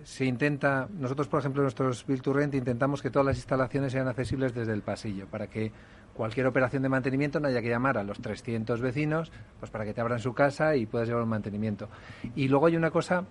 [0.04, 4.54] se intenta, nosotros por ejemplo en nuestros Virtual intentamos que todas las instalaciones sean accesibles
[4.54, 5.72] desde el pasillo para que
[6.18, 9.94] cualquier operación de mantenimiento no haya que llamar a los 300 vecinos pues para que
[9.94, 11.88] te abran su casa y puedas llevar un mantenimiento.
[12.34, 13.24] Y luego hay una cosa,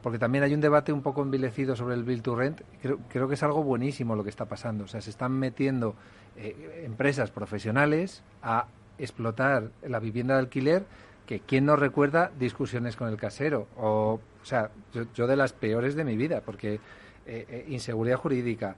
[0.00, 3.26] porque también hay un debate un poco envilecido sobre el Build to Rent, creo, creo
[3.26, 4.84] que es algo buenísimo lo que está pasando.
[4.84, 5.96] O sea, se están metiendo
[6.36, 10.84] eh, empresas profesionales a explotar la vivienda de alquiler
[11.26, 14.70] que quién no recuerda discusiones con el casero o o sea
[15.14, 16.80] yo, de las peores de mi vida porque eh,
[17.26, 18.76] eh, inseguridad jurídica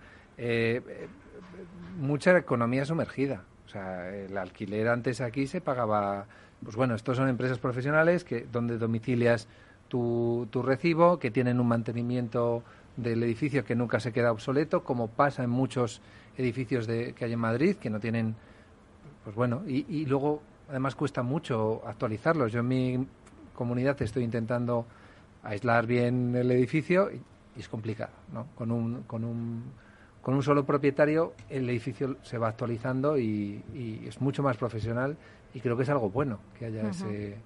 [1.99, 3.45] mucha economía sumergida.
[3.67, 6.27] O sea, el alquiler antes aquí se pagaba,
[6.63, 9.49] pues bueno, estos son empresas profesionales que donde domicilias
[9.89, 12.63] tu, tu recibo, que tienen un mantenimiento
[12.97, 16.03] del edificio que nunca se queda obsoleto, como pasa en muchos
[16.37, 18.35] edificios de, que hay en Madrid, que no tienen,
[19.25, 22.53] pues bueno, y, y luego además cuesta mucho actualizarlos.
[22.53, 23.07] Yo en mi
[23.55, 24.87] comunidad estoy intentando
[25.43, 27.23] aislar bien el edificio y,
[27.57, 28.49] y es complicado, ¿no?
[28.55, 29.65] Con un, con un
[30.23, 33.63] con un solo propietario el edificio se va actualizando y,
[34.07, 35.17] es mucho más profesional
[35.53, 37.37] y creo que es algo bueno que haya ese...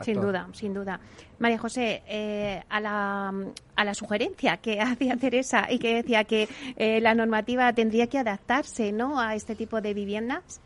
[0.00, 0.98] Sin duda, sin duda.
[1.38, 3.32] María José, eh, a, la,
[3.76, 8.18] a la sugerencia que hacía Teresa y que decía que eh, la normativa tendría que
[8.18, 9.20] adaptarse ¿no?
[9.20, 10.60] a este tipo de viviendas.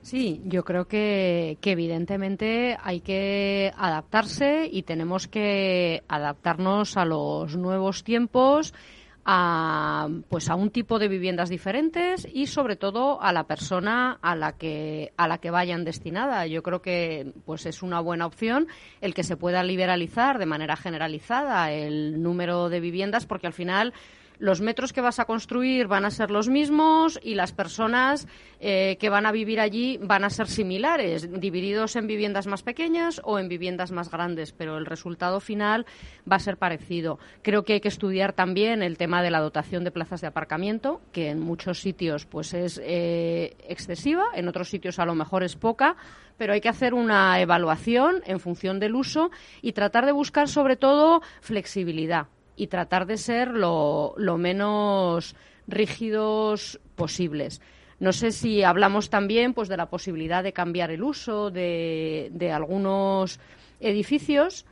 [0.00, 7.56] Sí, yo creo que, que, evidentemente hay que adaptarse y tenemos que adaptarnos a los
[7.56, 8.74] nuevos tiempos
[9.24, 14.36] a pues a un tipo de viviendas diferentes y sobre todo a la persona a
[14.36, 16.46] la que a la que vayan destinada.
[16.46, 18.68] Yo creo que pues es una buena opción
[19.00, 23.94] el que se pueda liberalizar de manera generalizada el número de viviendas porque al final
[24.38, 28.26] los metros que vas a construir van a ser los mismos y las personas
[28.60, 33.20] eh, que van a vivir allí van a ser similares, divididos en viviendas más pequeñas
[33.24, 35.86] o en viviendas más grandes, pero el resultado final
[36.30, 37.18] va a ser parecido.
[37.42, 41.00] Creo que hay que estudiar también el tema de la dotación de plazas de aparcamiento,
[41.12, 45.56] que en muchos sitios pues es eh, excesiva, en otros sitios a lo mejor es
[45.56, 45.96] poca,
[46.36, 49.30] pero hay que hacer una evaluación en función del uso
[49.62, 55.34] y tratar de buscar sobre todo flexibilidad y tratar de ser lo, menos
[55.66, 57.60] rígidos posibles.
[58.00, 62.52] No sé si hablamos también pues, de la posibilidad de cambiar el uso de, de
[62.52, 63.40] algunos
[63.80, 64.66] edificios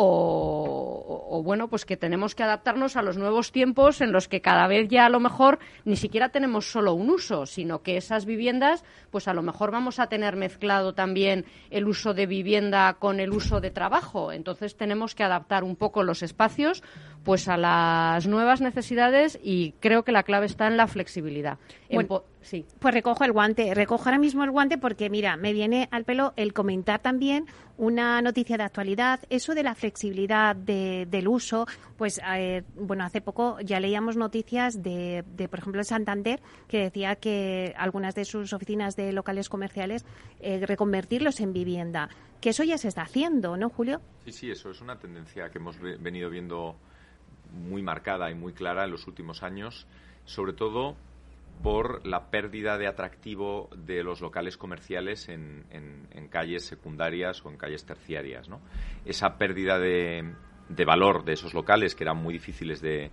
[0.00, 4.68] o, bueno, pues que tenemos que adaptarnos a los nuevos tiempos en los que cada
[4.68, 8.84] vez ya a lo mejor ni siquiera tenemos solo un uso, sino que esas viviendas,
[9.10, 13.32] pues a lo mejor vamos a tener mezclado también el uso de vivienda con el
[13.32, 14.30] uso de trabajo.
[14.30, 16.84] Entonces tenemos que adaptar un poco los espacios
[17.24, 21.58] pues a las nuevas necesidades y creo que la clave está en la flexibilidad.
[22.40, 22.66] Sí.
[22.78, 26.32] Pues recojo el guante, recojo ahora mismo el guante porque mira, me viene al pelo
[26.36, 27.46] el comentar también
[27.78, 33.60] una noticia de actualidad, eso de la flexibilidad del uso, pues eh, bueno, hace poco
[33.60, 38.96] ya leíamos noticias de, de, por ejemplo, Santander, que decía que algunas de sus oficinas
[38.96, 40.04] de locales comerciales
[40.40, 42.08] eh, reconvertirlos en vivienda,
[42.40, 44.00] que eso ya se está haciendo, ¿no, Julio?
[44.24, 46.76] Sí, sí, eso es una tendencia que hemos venido viendo
[47.52, 49.86] muy marcada y muy clara en los últimos años,
[50.24, 50.96] sobre todo
[51.62, 55.66] por la pérdida de atractivo de los locales comerciales en,
[56.30, 58.48] calles secundarias o en calles terciarias.
[59.04, 60.34] Esa pérdida de,
[60.86, 63.10] valor de esos locales, que eran muy difíciles de,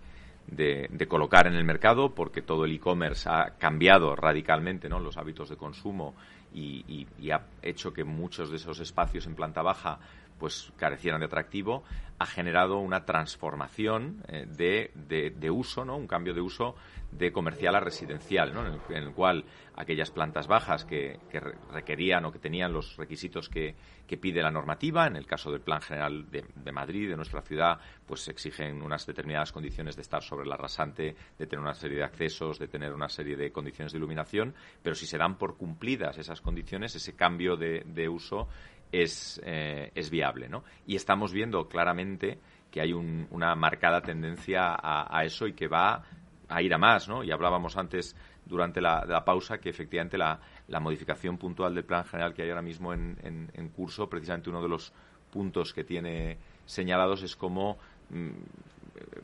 [1.08, 6.16] colocar en el mercado, porque todo el e-commerce ha cambiado radicalmente los hábitos de consumo
[6.54, 10.00] y, ha hecho que muchos de esos espacios en planta baja
[10.40, 11.84] pues carecieran de atractivo,
[12.18, 15.98] ha generado una transformación eh, de, de, uso, ¿no?
[15.98, 16.76] un cambio de uso
[17.12, 18.66] de comercial a residencial, ¿no?
[18.66, 19.46] en, el, cual
[19.76, 21.20] aquellas plantas bajas que,
[21.72, 23.76] requerían o que tenían los requisitos que,
[24.22, 27.80] pide la normativa, en el caso del Plan General de, de, Madrid, de nuestra ciudad,
[28.06, 32.04] pues exigen unas determinadas condiciones de estar sobre la rasante, de tener una serie de
[32.04, 36.18] accesos, de tener una serie de condiciones de iluminación, pero si se dan por cumplidas
[36.18, 38.48] esas condiciones, ese cambio de, uso
[39.02, 40.64] es, eh, es viable, ¿no?
[40.86, 42.40] Y estamos viendo claramente
[42.72, 46.04] que hay una marcada tendencia a, eso y que va
[46.50, 47.24] a ir a más, ¿no?
[47.24, 50.40] Y hablábamos antes durante la, pausa que efectivamente la,
[50.82, 53.18] modificación puntual del plan general que hay ahora mismo en,
[53.54, 54.92] en, curso, precisamente uno de los
[55.32, 57.78] puntos que tiene señalados es cómo
[58.10, 58.30] mm,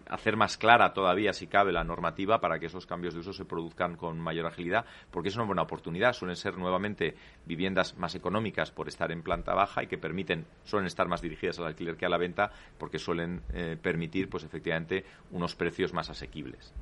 [0.10, 3.46] hacer más clara todavía, si cabe, la normativa para que esos cambios de uso se
[3.46, 6.14] produzcan con mayor agilidad, porque es una buena oportunidad.
[6.14, 10.88] Suelen ser nuevamente viviendas más económicas por estar en planta baja y que permiten, suelen
[10.88, 15.06] estar más dirigidas al alquiler que a la venta, porque suelen eh, permitir, pues efectivamente,
[15.32, 16.74] unos precios más asequibles.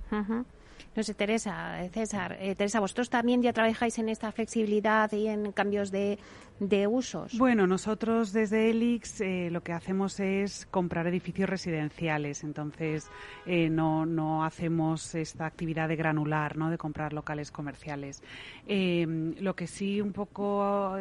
[0.96, 5.28] No sé, Teresa, eh, César, eh, Teresa, vosotros también ya trabajáis en esta flexibilidad y
[5.28, 6.18] en cambios de,
[6.60, 7.38] de usos.
[7.38, 13.10] Bueno, nosotros desde Elix eh, lo que hacemos es comprar edificios residenciales, entonces
[13.46, 16.70] no, no hacemos esta actividad de granular, ¿no?
[16.70, 18.22] de comprar locales comerciales.
[18.68, 20.96] lo que sí un poco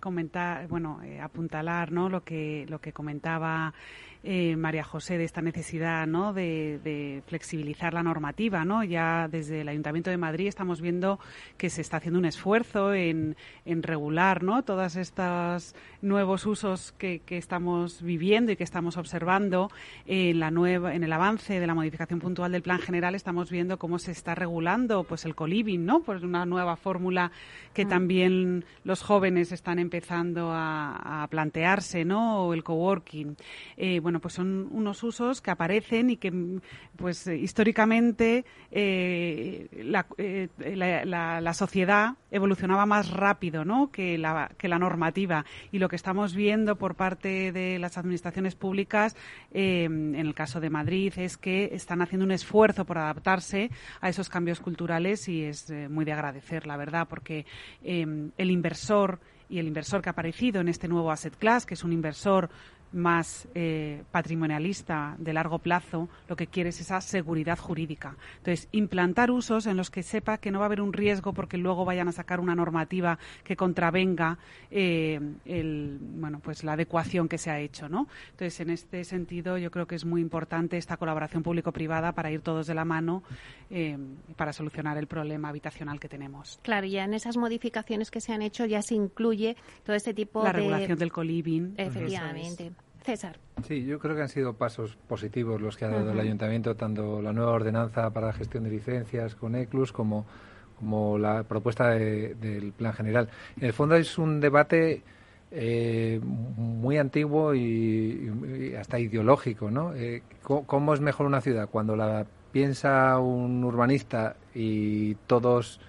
[0.00, 2.08] comentar, bueno, apuntalar, ¿no?
[2.08, 3.74] Lo que lo que comentaba
[4.26, 6.32] eh, María José, de esta necesidad ¿no?
[6.32, 8.64] de, flexibilizar la normativa.
[8.64, 8.82] ¿no?
[8.82, 11.20] Ya desde el Ayuntamiento de Madrid estamos viendo
[11.58, 14.62] que se está haciendo un esfuerzo en, regular ¿no?
[14.62, 19.70] todos estos nuevos usos que, estamos viviendo y que estamos observando.
[20.06, 23.78] En, la nueva, en el avance de la modificación puntual del Plan General estamos viendo
[23.78, 26.00] cómo se está regulando pues, el coliving, ¿no?
[26.00, 27.30] pues una nueva fórmula
[27.74, 27.88] que mm.
[27.88, 32.46] también los jóvenes están empezando a, plantearse, ¿no?
[32.46, 33.36] o el coworking.
[33.76, 36.60] Eh, bueno, pues son unos usos que aparecen y que,
[36.96, 39.68] pues históricamente eh,
[40.18, 43.90] eh, la, sociedad evolucionaba más rápido, ¿no?
[43.90, 48.54] Que la, que la normativa y lo que estamos viendo por parte de las administraciones
[48.54, 49.16] públicas,
[49.52, 54.08] eh, en el caso de Madrid, es que están haciendo un esfuerzo por adaptarse a
[54.08, 57.46] esos cambios culturales y es muy de agradecer, la verdad, porque
[57.82, 61.84] el inversor y el inversor que ha aparecido en este nuevo asset class, que es
[61.84, 62.50] un inversor
[62.94, 68.16] más eh, patrimonialista de largo plazo, lo que quiere es esa seguridad jurídica.
[68.38, 71.58] Entonces, implantar usos en los que sepa que no va a haber un riesgo porque
[71.58, 74.38] luego vayan a sacar una normativa que contravenga
[74.70, 78.06] eh, el, bueno, pues la adecuación que se ha hecho, ¿no?
[78.30, 82.40] Entonces, en este sentido, yo creo que es muy importante esta colaboración público-privada para ir
[82.40, 83.22] todos de la mano
[83.70, 83.98] eh,
[84.36, 86.60] para solucionar el problema habitacional que tenemos.
[86.62, 90.40] Claro, ya en esas modificaciones que se han hecho ya se incluye todo este tipo
[90.40, 90.46] de...
[90.46, 91.74] La regulación del coliving.
[91.76, 92.72] Efectivamente.
[93.04, 93.38] César.
[93.66, 97.20] Sí, yo creo que han sido pasos positivos los que ha dado el ayuntamiento, tanto
[97.20, 100.24] la nueva ordenanza para la gestión de licencias con ECLUS como,
[100.78, 103.28] como la propuesta del plan general.
[103.58, 105.02] En el fondo es un debate
[105.50, 109.94] eh, muy antiguo y, hasta ideológico, ¿no?
[109.94, 111.68] Eh, ¿Cómo es mejor una ciudad?
[111.68, 115.80] Cuando la piensa un urbanista y todos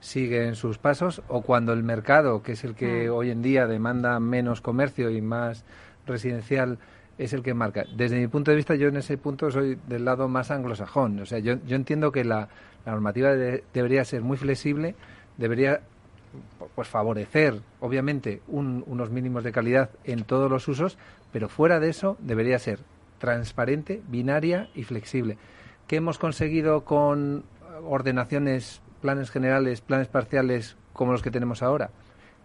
[0.00, 4.20] siguen sus pasos o cuando el mercado, que es el que hoy en día demanda
[4.20, 5.64] menos comercio y más
[6.06, 6.78] residencial
[7.18, 7.84] es el que marca.
[7.96, 11.20] Desde mi punto de vista, yo en ese punto soy del lado más anglosajón.
[11.20, 12.48] O sea, yo, yo entiendo que la,
[12.86, 14.94] normativa debería ser muy flexible,
[15.38, 15.80] debería
[16.74, 20.98] pues favorecer, obviamente, unos mínimos de calidad en todos los usos,
[21.32, 22.80] pero fuera de eso debería ser
[23.18, 25.38] transparente, binaria y flexible.
[25.86, 27.44] ¿Qué hemos conseguido con
[27.84, 31.90] ordenaciones, planes generales, planes parciales como los que tenemos ahora?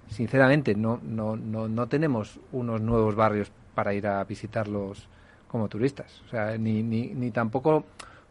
[0.09, 5.07] Sinceramente no, no, no, no tenemos unos nuevos barrios para ir a visitarlos
[5.47, 7.85] como turistas, o sea, ni, ni, tampoco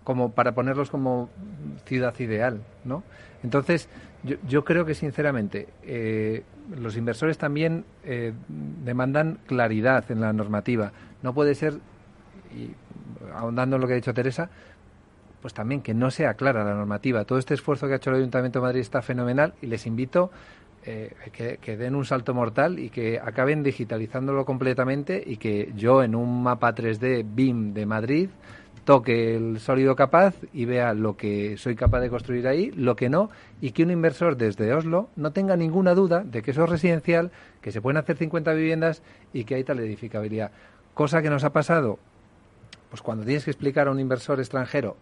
[0.04, 1.28] como para ponerlos como
[1.84, 3.02] ciudad ideal, ¿no?
[3.42, 3.88] Entonces,
[4.22, 6.44] yo, yo creo que sinceramente eh,
[6.76, 8.32] los inversores también eh,
[8.84, 10.92] demandan claridad en la normativa.
[11.22, 11.74] No puede ser,
[12.56, 12.70] y
[13.34, 14.48] ahondando en lo que ha dicho Teresa,
[15.42, 17.24] pues también que no sea clara la normativa.
[17.24, 20.30] Todo este esfuerzo que ha hecho el Ayuntamiento de Madrid está fenomenal y les invito
[20.90, 26.14] eh, que, den un salto mortal y que acaben digitalizándolo completamente y que yo en
[26.14, 28.30] un mapa 3D BIM de Madrid
[28.86, 33.10] toque el sólido capaz y vea lo que soy capaz de construir ahí, lo que
[33.10, 33.28] no,
[33.60, 37.32] y que un inversor desde Oslo no tenga ninguna duda de que eso es residencial,
[37.60, 39.02] que se pueden hacer 50 viviendas
[39.34, 40.52] y que hay tal edificabilidad.
[40.94, 41.98] Cosa que nos ha pasado,
[42.88, 44.96] pues cuando tienes que explicar a un inversor extranjero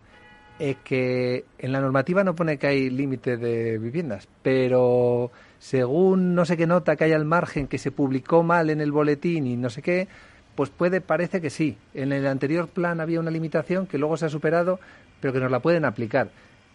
[0.59, 6.44] es que en la normativa no pone que hay límite de viviendas, pero según no
[6.44, 9.57] sé qué nota que hay al margen que se publicó mal en el boletín y
[9.57, 10.09] no sé qué,
[10.54, 11.76] pues puede, parece que sí.
[11.94, 14.80] En el anterior plan había una limitación que luego se ha superado,
[15.20, 16.30] pero que nos la pueden aplicar.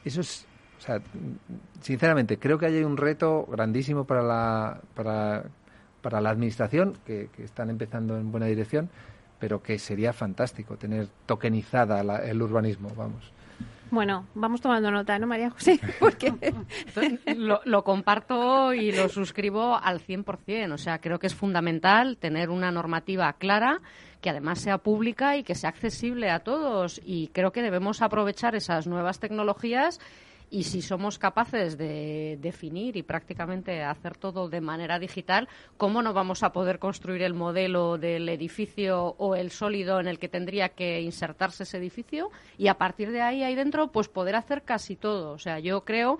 [0.05, 0.45] Eso es,
[0.77, 1.01] o sea,
[1.81, 5.43] sinceramente, creo que hay un reto grandísimo para la, para,
[6.01, 8.89] para la administración, que, están empezando en buena dirección,
[9.39, 13.31] pero que sería fantástico tener tokenizada el urbanismo, vamos.
[13.91, 15.77] Bueno, vamos tomando nota, ¿no, María José?
[15.99, 16.33] Porque
[17.35, 20.71] lo, comparto y lo suscribo al 100%.
[20.71, 23.81] O sea, creo que es fundamental tener una normativa clara
[24.21, 27.01] que además sea pública y que sea accesible a todos.
[27.03, 29.99] Y creo que debemos aprovechar esas nuevas tecnologías
[30.51, 35.47] y si somos capaces de definir y prácticamente hacer todo de manera digital,
[35.77, 40.19] ¿cómo no vamos a poder construir el modelo del edificio o el sólido en el
[40.19, 42.31] que tendría que insertarse ese edificio?
[42.57, 45.31] Y a partir de ahí, ahí dentro, pues poder hacer casi todo.
[45.31, 46.19] O sea, yo creo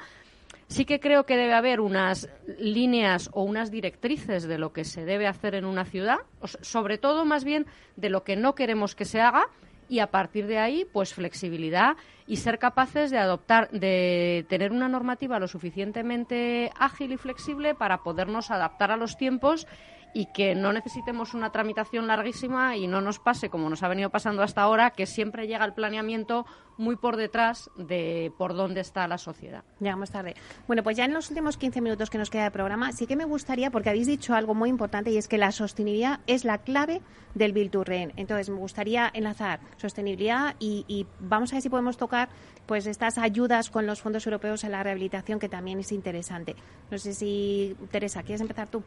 [0.68, 5.04] sí que creo que debe haber unas líneas o unas directrices de lo que se
[5.04, 6.20] debe hacer en una ciudad,
[6.62, 7.66] sobre todo más bien
[7.98, 9.48] de lo que no queremos que se haga
[9.92, 11.98] y a partir de ahí, pues flexibilidad
[12.32, 18.04] y ser capaces de adoptar, de tener una normativa lo suficientemente ágil y flexible para
[18.04, 19.68] podernos adaptar a los tiempos
[20.14, 24.10] y que no necesitemos una tramitación larguísima y no nos pase como nos ha venido
[24.10, 26.46] pasando hasta ahora, que siempre llega el planeamiento
[26.78, 29.64] muy por detrás de por dónde está la sociedad.
[29.80, 30.36] Llegamos tarde.
[30.68, 33.16] Bueno, pues ya en los últimos 15 minutos que nos queda de programa, sí que
[33.16, 36.60] me gustaría, porque habéis dicho algo muy importante y es que la sostenibilidad es la
[36.60, 37.02] clave
[37.36, 41.98] del Build to Entonces, me gustaría enlazar sostenibilidad y, y vamos a ver si podemos
[41.98, 42.21] tocar
[42.66, 46.56] pues estas ayudas con los fondos europeos a la rehabilitación, que también es interesante.
[46.90, 48.84] No sé si, Teresa, ¿quieres empezar tú?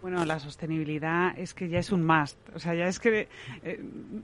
[0.00, 2.38] Bueno, la sostenibilidad es que ya es un must.
[2.54, 3.28] O sea, ya es que
[3.64, 3.82] eh,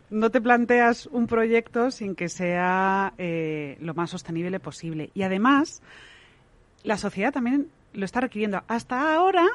[0.08, 5.10] no te planteas un proyecto sin que sea eh, lo más sostenible posible.
[5.14, 5.82] Y además,
[6.84, 8.62] la sociedad también lo está requiriendo.
[8.68, 9.46] Hasta ahora,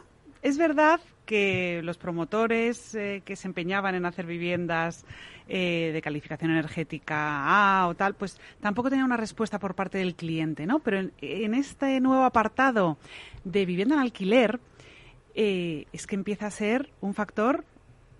[0.42, 5.06] es verdad que los promotores eh, que se empeñaban en hacer viviendas
[5.50, 10.66] de calificación energética A o tal, pues tampoco tenían una respuesta por parte del cliente,
[10.66, 10.80] ¿no?
[10.80, 12.98] Pero en, en este nuevo apartado
[13.44, 14.60] de vivienda en alquiler,
[15.36, 17.64] eh, es que empieza a ser un factor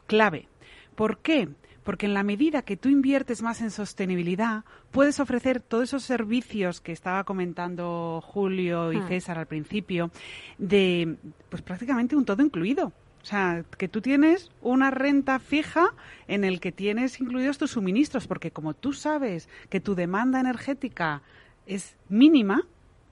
[0.08, 0.48] clave.
[0.96, 1.50] ¿Por qué?
[1.84, 6.82] Porque en la medida que tú inviertes más en sostenibilidad, puedes ofrecer todos esos servicios
[6.82, 9.08] que estaba comentando Julio y hmm.
[9.08, 10.12] César al principio,
[10.58, 11.18] de
[11.50, 12.94] pues prácticamente un todo incluido.
[13.22, 15.94] O sea, que tú tienes una renta fija
[16.28, 21.22] en el que tienes incluidos tus suministros, porque como tú sabes que tu demanda energética
[21.66, 22.64] es mínima,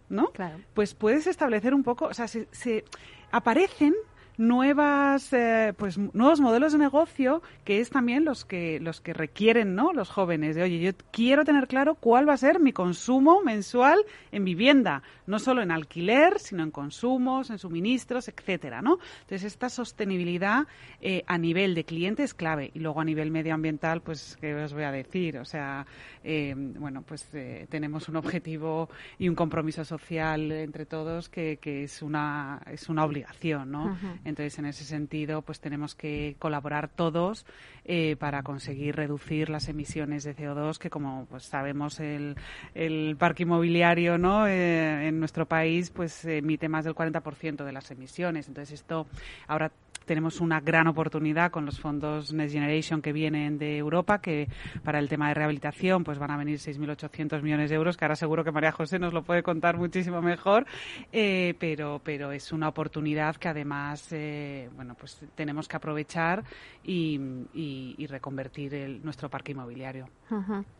[0.09, 0.31] ¿no?
[0.31, 0.59] Claro.
[0.73, 2.85] Pues puedes establecer un poco, o sea, se, se
[3.31, 3.93] aparecen
[4.37, 9.73] nuevas eh, pues nuevos modelos de negocio que es también los que los que requieren
[9.73, 13.41] no los jóvenes de oye yo quiero tener claro cuál va a ser mi consumo
[13.41, 13.99] mensual
[14.31, 19.69] en vivienda no solo en alquiler sino en consumos en suministros etcétera no entonces esta
[19.69, 20.67] sostenibilidad
[21.01, 22.71] eh, a nivel de cliente es clave.
[22.73, 25.85] Y luego a nivel medioambiental pues qué os voy a decir o sea
[26.23, 27.27] eh, bueno pues
[27.69, 33.03] tenemos un objetivo y un compromiso social entre todos que, que es una es una
[33.03, 33.97] obligación no.
[34.27, 37.45] Entonces, en ese sentido, pues tenemos que colaborar todos
[37.85, 42.35] eh, para conseguir reducir las emisiones de CO2, que como pues sabemos el,
[42.75, 44.45] el parque inmobiliario, ¿no?
[44.45, 48.49] Eh, en nuestro país, pues emite más del 40% de las emisiones.
[48.49, 49.07] Entonces, esto
[49.47, 49.71] ahora
[50.05, 54.47] tenemos una gran oportunidad con los fondos Next Generation que vienen de Europa, que
[54.83, 58.15] para el tema de rehabilitación pues van a venir 6.800 millones de euros, que ahora
[58.15, 60.65] seguro que María José nos lo puede contar muchísimo mejor,
[61.11, 66.43] eh, pero, pero es una oportunidad que además eh, bueno pues tenemos que aprovechar
[66.83, 70.07] y, reconvertir el- nuestro parque inmobiliario.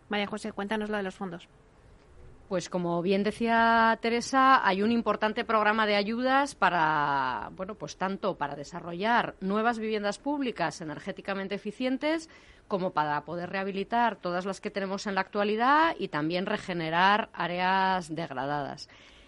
[0.09, 1.47] María José, cuéntanos lo de los fondos.
[2.47, 8.37] Pues como bien decía Teresa, hay un importante programa de ayudas para, bueno, pues tanto
[8.37, 12.29] para desarrollar nuevas viviendas públicas energéticamente eficientes
[12.69, 18.15] como para poder rehabilitar todas las que tenemos en la actualidad y también regenerar áreas
[18.15, 18.87] degradadas.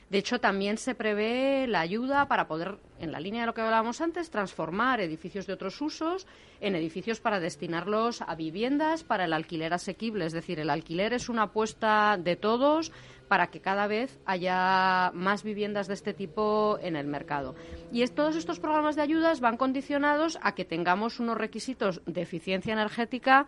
[0.09, 3.61] De hecho, también se prevé la ayuda para poder, en la línea de lo que
[3.61, 6.27] hablábamos antes, transformar edificios de otros usos
[6.61, 10.25] en edificios para destinarlos a viviendas para el alquiler asequible.
[10.25, 12.91] Es decir, el alquiler es una apuesta de todos
[13.27, 17.53] para que cada vez haya más viviendas de este tipo en el mercado.
[17.91, 22.21] Y es- todos estos programas de ayudas van condicionados a que tengamos unos requisitos de
[22.23, 23.45] eficiencia energética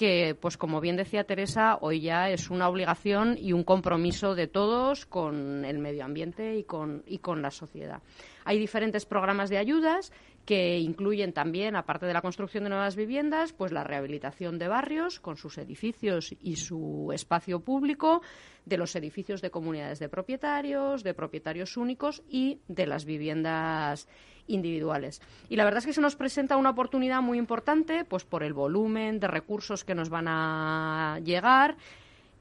[0.00, 4.46] que, pues como bien decía Teresa, hoy ya es una obligación y un compromiso de
[4.46, 8.00] todos con el medio ambiente y con, y con la sociedad.
[8.46, 10.10] Hay diferentes programas de ayudas
[10.50, 15.20] que incluyen también, aparte de la construcción de nuevas viviendas, pues la rehabilitación de barrios
[15.20, 18.20] con sus edificios y su espacio público,
[18.66, 24.08] de los edificios de comunidades de propietarios, de propietarios únicos y de las viviendas
[24.48, 25.22] individuales.
[25.48, 28.52] Y la verdad es que se nos presenta una oportunidad muy importante, pues por el
[28.52, 31.76] volumen de recursos que nos van a llegar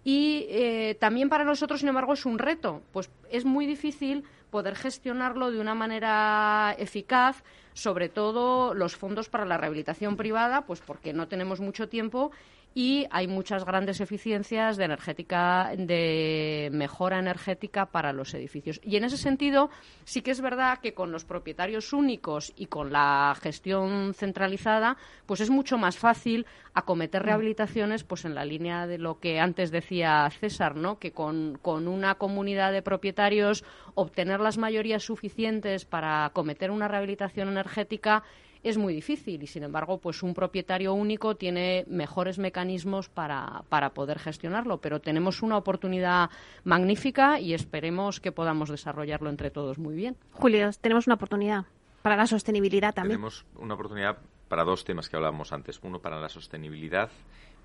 [0.03, 4.75] y eh, también para nosotros, sin embargo, es un reto, pues es muy difícil poder
[4.75, 7.43] gestionarlo de una manera eficaz,
[7.79, 12.31] sobre todo los fondos para la rehabilitación privada, pues porque no tenemos mucho tiempo
[12.75, 18.79] y hay muchas grandes eficiencias de energética de mejora energética para los edificios.
[18.83, 19.69] Y en ese sentido,
[20.03, 25.41] sí que es verdad que con los propietarios únicos y con la gestión centralizada, pues
[25.41, 30.29] es mucho más fácil acometer rehabilitaciones pues en la línea de lo que antes decía
[30.39, 30.99] César, ¿no?
[30.99, 33.63] Que con, con una comunidad de propietarios
[33.95, 38.23] obtener las mayorías suficientes para acometer una rehabilitación energética
[38.63, 43.91] es muy difícil y sin embargo pues un propietario único tiene mejores mecanismos para, para
[43.93, 46.29] poder gestionarlo pero tenemos una oportunidad
[46.63, 51.65] magnífica y esperemos que podamos desarrollarlo entre todos muy bien Julio, tenemos una oportunidad
[52.01, 53.17] para la sostenibilidad también.
[53.17, 55.79] Tenemos una oportunidad para dos temas que hablábamos antes.
[55.83, 57.09] Uno para la sostenibilidad,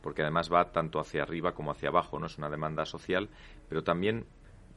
[0.03, 3.29] porque además va tanto hacia arriba como hacia abajo, no es una demanda social,
[3.69, 4.27] pero también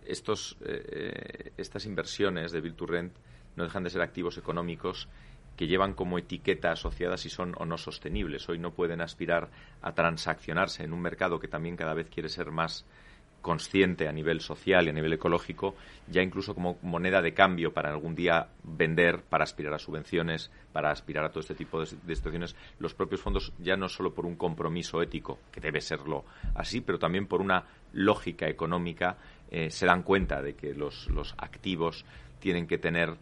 [0.05, 3.13] estos, eh, estas inversiones de Build to Rent
[3.55, 5.09] no dejan de ser activos económicos
[5.57, 8.47] que llevan como etiqueta asociada si son o no sostenibles.
[8.47, 9.49] Hoy no pueden aspirar
[9.81, 12.85] a transaccionarse en un mercado que también cada vez quiere ser más
[13.41, 15.75] consciente a nivel social y a nivel ecológico,
[16.07, 20.91] ya incluso como moneda de cambio para algún día vender, para aspirar a subvenciones, para
[20.91, 24.35] aspirar a todo este tipo de, situaciones, los propios fondos ya no solo por un
[24.35, 29.17] compromiso ético, que debe serlo así, pero también por una lógica económica,
[29.49, 32.05] eh, se dan cuenta de que los activos
[32.39, 33.15] tienen que tener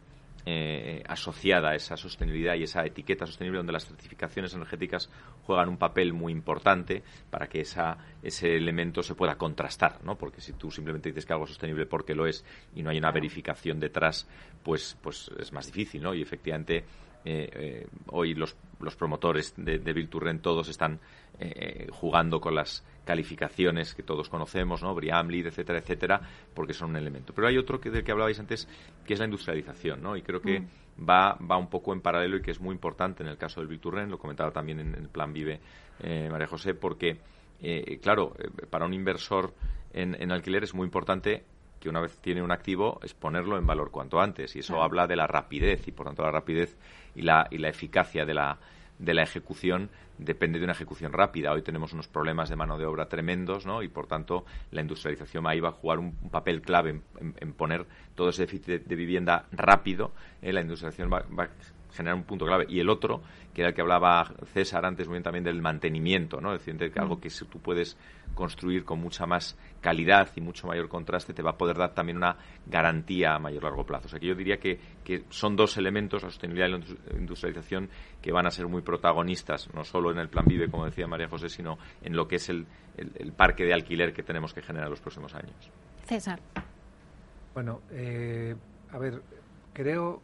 [0.46, 5.10] eh, asociada a esa sostenibilidad y esa etiqueta sostenible donde las certificaciones energéticas
[5.44, 10.18] juegan un papel muy importante para que esa, ese elemento se pueda contrastar, ¿no?
[10.18, 12.98] Porque si tú simplemente dices que algo es sostenible porque lo es y no hay
[12.98, 14.28] una verificación detrás,
[14.64, 16.14] pues, pues es más difícil, ¿no?
[16.14, 16.86] Y efectivamente
[17.28, 21.00] eh, eh, hoy los, los promotores de, de Build to Rent todos están
[21.40, 24.94] eh, jugando con las calificaciones que todos conocemos, ¿no?
[24.94, 26.22] BRIAM, LEED, etcétera, etcétera,
[26.54, 27.34] porque son un elemento.
[27.34, 28.68] Pero hay otro que, del que hablabais antes,
[29.06, 30.18] que es la industrialización, ¿no?
[30.18, 31.10] Y creo que Mm.
[31.10, 33.80] va, va un poco en paralelo y que es muy importante en el caso del
[33.80, 35.60] Rent, lo comentaba también en el Plan Vive
[36.02, 37.18] eh, María José, porque,
[37.62, 39.54] eh, claro, eh, para un inversor
[39.94, 41.44] en, en alquiler es muy importante
[41.80, 45.06] que una vez tiene un activo es ponerlo en valor cuanto antes y eso habla
[45.08, 46.76] de la rapidez y por tanto la rapidez
[47.14, 48.58] y la, y la eficacia de la,
[49.00, 51.52] de la ejecución depende de una ejecución rápida.
[51.52, 53.84] Hoy tenemos unos problemas de mano de obra tremendos, ¿no?
[53.84, 57.86] Y por tanto, la industrialización ahí va a jugar un, papel clave en, poner
[58.16, 60.12] todo ese déficit de, vivienda rápido.
[60.42, 60.54] ¿eh?
[60.54, 61.50] La industrialización va, va,
[61.96, 62.66] generar un punto clave.
[62.70, 63.22] Y el otro,
[63.54, 66.54] que era el que hablaba César antes muy bien también del mantenimiento, ¿no?
[66.54, 67.22] Es decir, que algo mm.
[67.22, 67.98] que tú puedes
[68.34, 72.18] construir con mucha más calidad y mucho mayor contraste te va a poder dar también
[72.18, 72.36] una
[72.66, 74.08] garantía a mayor largo plazo.
[74.08, 77.90] O sea que yo diría que, que son dos elementos, la sostenibilidad y la industrialización,
[78.22, 81.28] que van a ser muy protagonistas, no solo en el plan Vive, como decía María
[81.28, 82.68] José, sino en lo que es el,
[82.98, 85.56] el, parque de alquiler que tenemos que generar en los próximos años.
[86.06, 86.40] César.
[87.54, 88.56] Bueno, eh,
[88.92, 89.22] a ver,
[89.74, 90.22] creo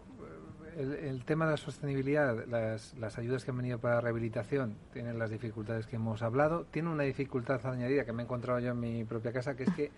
[0.78, 5.30] el, tema de la sostenibilidad, las, las, ayudas que han venido para rehabilitación tienen las
[5.30, 6.65] dificultades que hemos hablado.
[6.72, 9.74] Tiene una dificultad añadida que me he encontrado yo en mi propia casa, que es
[9.74, 9.91] que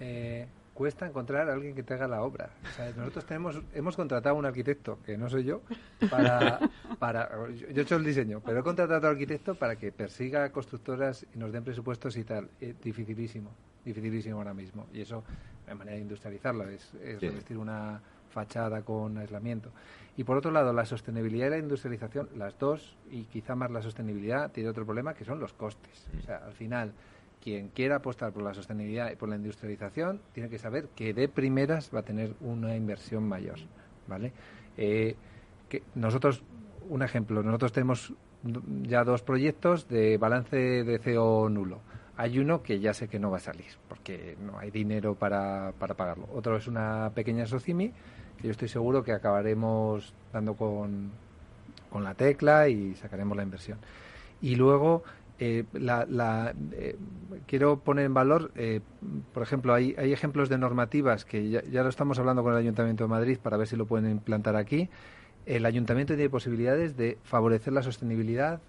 [0.00, 2.50] eh, cuesta encontrar a alguien que te haga la obra.
[2.96, 5.62] nosotros tenemos, hemos contratado a un arquitecto, que no soy yo,
[6.10, 6.58] para,
[6.98, 10.50] para yo he hecho el diseño, pero he contratado a un arquitecto para que persiga
[10.50, 12.50] constructoras y nos den presupuestos y tal.
[12.60, 13.50] Eh, dificilísimo,
[13.84, 14.86] dificilísimo ahora mismo.
[14.92, 15.22] Y eso,
[15.66, 18.02] de manera de industrializarlo, es, es revestir una
[18.34, 19.70] fachada con aislamiento.
[20.16, 23.80] Y por otro lado, la sostenibilidad y la industrialización, las dos, y quizá más la
[23.80, 26.08] sostenibilidad, tiene otro problema que son los costes.
[26.18, 26.92] O sea, al final,
[27.42, 31.28] quien quiera apostar por la sostenibilidad y por la industrialización tiene que saber que de
[31.28, 33.58] primeras va a tener una inversión mayor.
[34.06, 34.32] ¿Vale?
[34.76, 35.16] Eh,
[35.68, 36.42] que nosotros,
[36.88, 38.12] un ejemplo, nosotros tenemos
[38.82, 41.80] ya dos proyectos de balance de CO nulo.
[42.16, 45.72] Hay uno que ya sé que no va a salir porque no hay dinero para,
[45.78, 46.28] para pagarlo.
[46.32, 47.92] Otro es una pequeña SOCIMI
[48.42, 51.10] yo estoy seguro que acabaremos dando con,
[51.90, 53.78] con la tecla y sacaremos la inversión.
[54.42, 55.04] Y luego,
[55.38, 56.96] eh, la, eh,
[57.46, 58.80] quiero poner en valor, eh,
[59.32, 62.58] por ejemplo, hay, hay ejemplos de normativas que ya, ya, lo estamos hablando con el
[62.58, 64.88] Ayuntamiento de Madrid para ver si lo pueden implantar aquí.
[65.46, 68.60] El Ayuntamiento tiene posibilidades de favorecer la sostenibilidad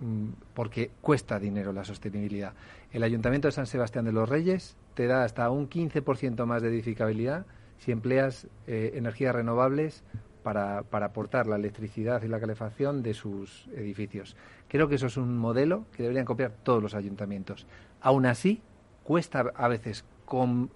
[0.00, 2.54] mm, porque cuesta dinero la sostenibilidad.
[2.92, 6.68] El Ayuntamiento de San Sebastián de los Reyes te da hasta un 15% más de
[6.68, 7.46] edificabilidad
[7.80, 10.04] si empleas eh, energías renovables
[10.42, 14.36] para, para, aportar la electricidad y la calefacción de sus edificios.
[14.68, 17.66] Creo que eso es un modelo que deberían copiar todos los ayuntamientos.
[18.00, 18.62] Aún así,
[19.02, 20.04] cuesta a veces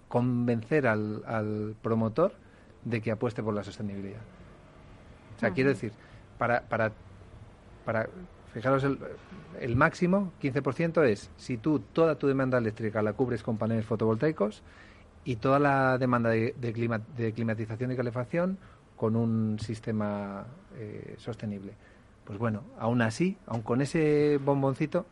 [0.08, 2.32] convencer al, promotor
[2.84, 4.20] de que apueste por la sostenibilidad.
[5.36, 5.92] O sea, quiero decir,
[6.38, 6.92] para, para,
[7.84, 8.08] para
[8.52, 8.98] fijaros, el,
[9.60, 14.62] el máximo, 15%, es si tú toda tu demanda eléctrica la cubres con paneles fotovoltaicos,
[15.24, 18.58] y toda la demanda de, de, climatización y calefacción
[18.96, 20.46] con un sistema
[20.76, 21.72] eh, sostenible.
[22.24, 25.06] Pues bueno, aún así, aún con ese bomboncito,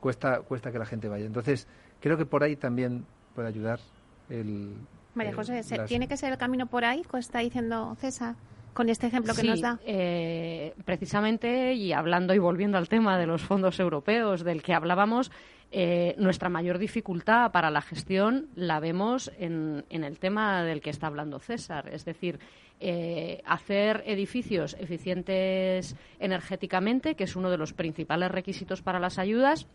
[0.00, 1.26] cuesta, cuesta que la gente vaya.
[1.26, 1.66] Entonces,
[2.00, 3.80] creo que por ahí también puede ayudar
[4.28, 4.74] el...
[5.14, 8.34] María José, ¿tiene que ser el camino por ahí, como está diciendo César?
[8.72, 9.78] Con este ejemplo que nos da.
[9.84, 15.30] Eh, precisamente, y hablando y volviendo al tema de los fondos europeos del que hablábamos,
[15.70, 21.06] eh, nuestra mayor dificultad para la gestión la vemos en, el tema del que está
[21.06, 22.38] hablando César, es decir,
[22.78, 29.66] eh, hacer edificios eficientes energéticamente, que es uno de los principales requisitos para las ayudas,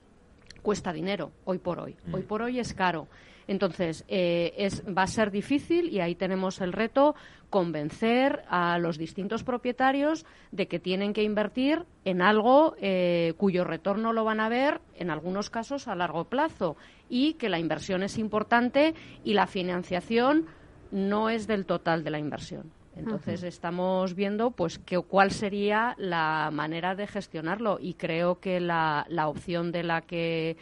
[0.62, 1.96] cuesta dinero hoy por hoy.
[2.12, 2.28] Hoy mm.
[2.28, 3.08] por hoy es caro.
[3.48, 7.16] Entonces, eh, es, va a ser difícil y ahí tenemos el reto
[7.50, 14.12] convencer a los distintos propietarios de que tienen que invertir en algo eh, cuyo retorno
[14.12, 16.76] lo van a ver, en algunos casos, a largo plazo
[17.10, 18.94] y que la inversión es importante
[19.24, 20.46] y la financiación
[20.92, 22.72] no es del total de la inversión.
[22.98, 29.06] Entonces estamos viendo pues que, cuál sería la manera de gestionarlo y creo que la,
[29.08, 30.58] la opción de la que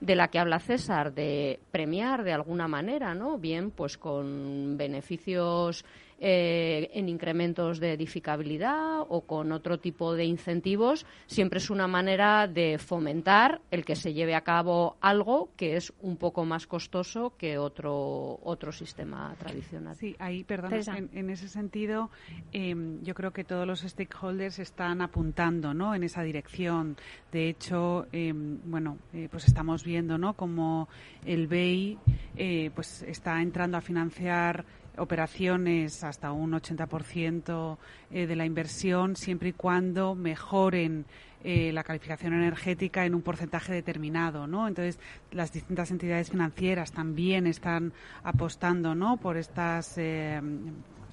[0.00, 3.38] de la que habla César, de premiar de alguna manera, ¿no?
[3.38, 5.84] Bien, pues con beneficios
[6.22, 12.46] eh, en incrementos de edificabilidad o con otro tipo de incentivos, siempre es una manera
[12.46, 17.32] de fomentar el que se lleve a cabo algo que es un poco más costoso
[17.38, 19.96] que otro, otro sistema tradicional.
[19.96, 20.74] Sí, ahí, perdón,
[21.12, 22.10] en, ese sentido,
[22.52, 25.94] em, yo creo que todos los stakeholders están apuntando ¿no?
[25.94, 26.96] en esa dirección.
[27.32, 30.34] De hecho, em, bueno, eh, pues estamos viendo ¿no?
[30.34, 30.88] como
[31.24, 31.98] el BEI
[32.36, 34.64] eh, pues está entrando a financiar
[35.00, 37.78] operaciones hasta un 80%
[38.10, 41.06] eh, de la inversión, siempre y cuando mejoren
[41.42, 44.68] eh, la calificación energética en un porcentaje determinado, ¿no?
[44.68, 49.16] Entonces, las distintas entidades financieras también están apostando, ¿no?
[49.16, 50.40] Por estas eh,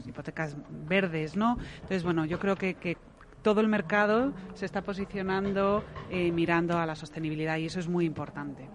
[0.05, 0.57] hipotecas
[0.87, 1.57] verdes, ¿no?
[1.75, 2.97] Entonces, bueno, yo creo que, que
[3.41, 8.67] todo el mercado se está posicionando mirando a la sostenibilidad y eso es muy importante.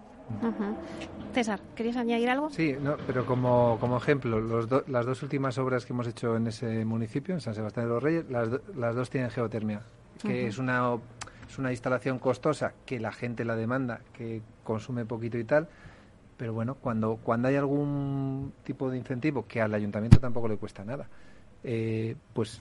[1.33, 2.51] César, ¿querías añadir algo?
[2.51, 6.47] Sí, no, pero como, como ejemplo, los las dos últimas obras que hemos hecho en
[6.47, 9.81] ese municipio, en San Sebastián de los Reyes, las, las dos tienen geotermia,
[10.23, 10.99] que es, una,
[11.49, 15.69] es una instalación costosa que la gente la demanda, que consume poquito y tal,
[16.37, 20.85] pero bueno, cuando, cuando hay algún tipo de incentivo que al ayuntamiento tampoco le cuesta
[20.85, 21.09] nada,
[21.65, 22.61] eh, pues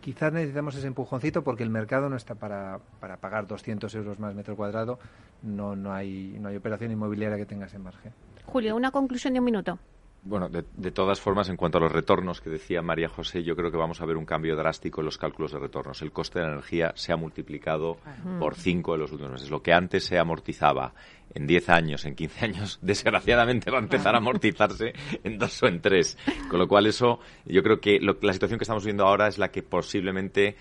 [0.00, 4.34] quizás necesitamos ese empujoncito porque el mercado no está para, para pagar 200 euros más
[4.34, 5.00] metro cuadrado,
[5.42, 8.12] no, no, hay, no hay operación inmobiliaria que tenga ese margen.
[8.46, 9.78] Julio, una conclusión de un minuto.
[10.22, 13.70] Bueno, de, todas formas, en cuanto a los retornos que decía María José, yo creo
[13.70, 16.02] que vamos a ver un cambio drástico en los cálculos de retornos.
[16.02, 17.98] El coste de la energía se ha multiplicado
[18.40, 19.48] por cinco en los últimos meses.
[19.48, 20.92] Lo que antes se amortizaba
[21.32, 25.66] en 10 años, en 15 años, desgraciadamente va a empezar a amortizarse en dos o
[25.66, 26.18] en tres.
[26.50, 29.50] Con lo cual eso, yo creo que la situación que estamos viendo ahora es la
[29.50, 30.56] que posiblemente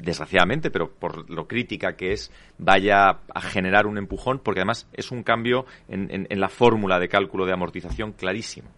[0.00, 5.10] desgraciadamente, pero por lo crítica que es, vaya a generar un empujón, porque además es
[5.10, 8.68] un cambio en la fórmula de cálculo de amortización clarísimo.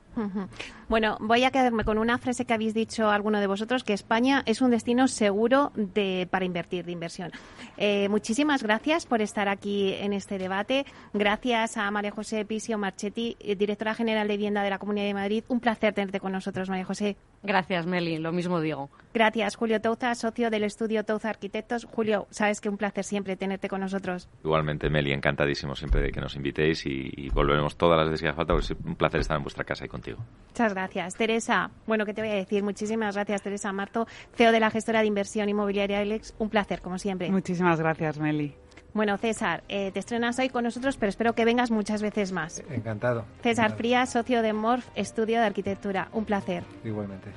[0.88, 4.42] Bueno, voy a quedarme con una frase que habéis dicho alguno de vosotros, que España
[4.46, 7.32] es un destino seguro de, para invertir, de inversión.
[7.76, 10.84] Eh, muchísimas gracias por estar aquí en este debate.
[11.14, 15.14] Gracias a María José Pisio Marchetti, eh, directora general de Vivienda de la Comunidad de
[15.14, 15.44] Madrid.
[15.48, 17.16] Un placer tenerte con nosotros, María José.
[17.42, 18.18] Gracias, Meli.
[18.18, 18.88] Lo mismo digo.
[19.14, 21.84] Gracias, Julio Touza, socio del estudio Touza Arquitectos.
[21.84, 24.28] Julio, sabes que un placer siempre tenerte con nosotros.
[24.44, 28.36] Igualmente, Meli, encantadísimo siempre de que nos invitéis y, volveremos todas las veces que haga
[28.36, 30.18] falta, porque es un placer estar en vuestra casa y contigo.
[30.48, 31.14] Muchas gracias.
[31.14, 32.62] Teresa, bueno, ¿qué te voy a decir?
[32.62, 36.34] Muchísimas gracias, Teresa Marto, CEO de la gestora de inversión inmobiliaria Alex.
[36.38, 37.30] Un placer, como siempre.
[37.30, 38.54] Muchísimas gracias, Meli.
[38.92, 42.62] Bueno, César, eh, te estrenas hoy con nosotros, pero espero que vengas muchas veces más.
[42.68, 43.24] Encantado.
[43.42, 46.08] César Frías, socio de Morf, Estudio de Arquitectura.
[46.12, 46.64] Un placer.
[46.84, 47.30] Igualmente.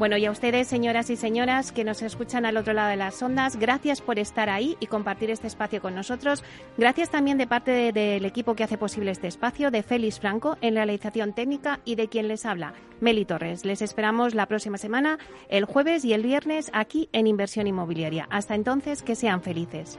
[0.00, 3.22] Bueno, y a ustedes, señoras y señoras que nos escuchan al otro lado de las
[3.22, 6.42] ondas, gracias por estar ahí y compartir este espacio con nosotros.
[6.78, 10.76] Gracias también de parte del equipo que hace posible este espacio, de Félix Franco en
[10.76, 12.72] realización técnica y de quien les habla,
[13.02, 13.66] Meli Torres.
[13.66, 15.18] Les esperamos la próxima semana,
[15.50, 18.26] el jueves y el viernes, aquí en Inversión Inmobiliaria.
[18.30, 19.98] Hasta entonces, que sean felices.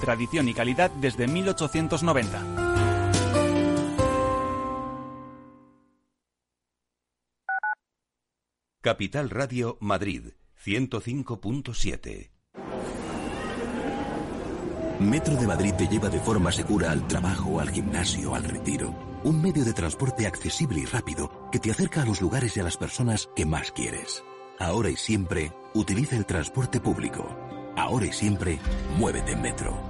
[0.00, 2.70] tradición y calidad desde 1890.
[8.82, 10.32] Capital Radio Madrid
[10.64, 12.30] 105.7
[15.00, 18.94] Metro de Madrid te lleva de forma segura al trabajo, al gimnasio, al retiro.
[19.24, 22.64] Un medio de transporte accesible y rápido que te acerca a los lugares y a
[22.64, 24.22] las personas que más quieres.
[24.58, 27.34] Ahora y siempre, utiliza el transporte público.
[27.76, 28.58] Ahora y siempre,
[28.98, 29.89] muévete en Metro.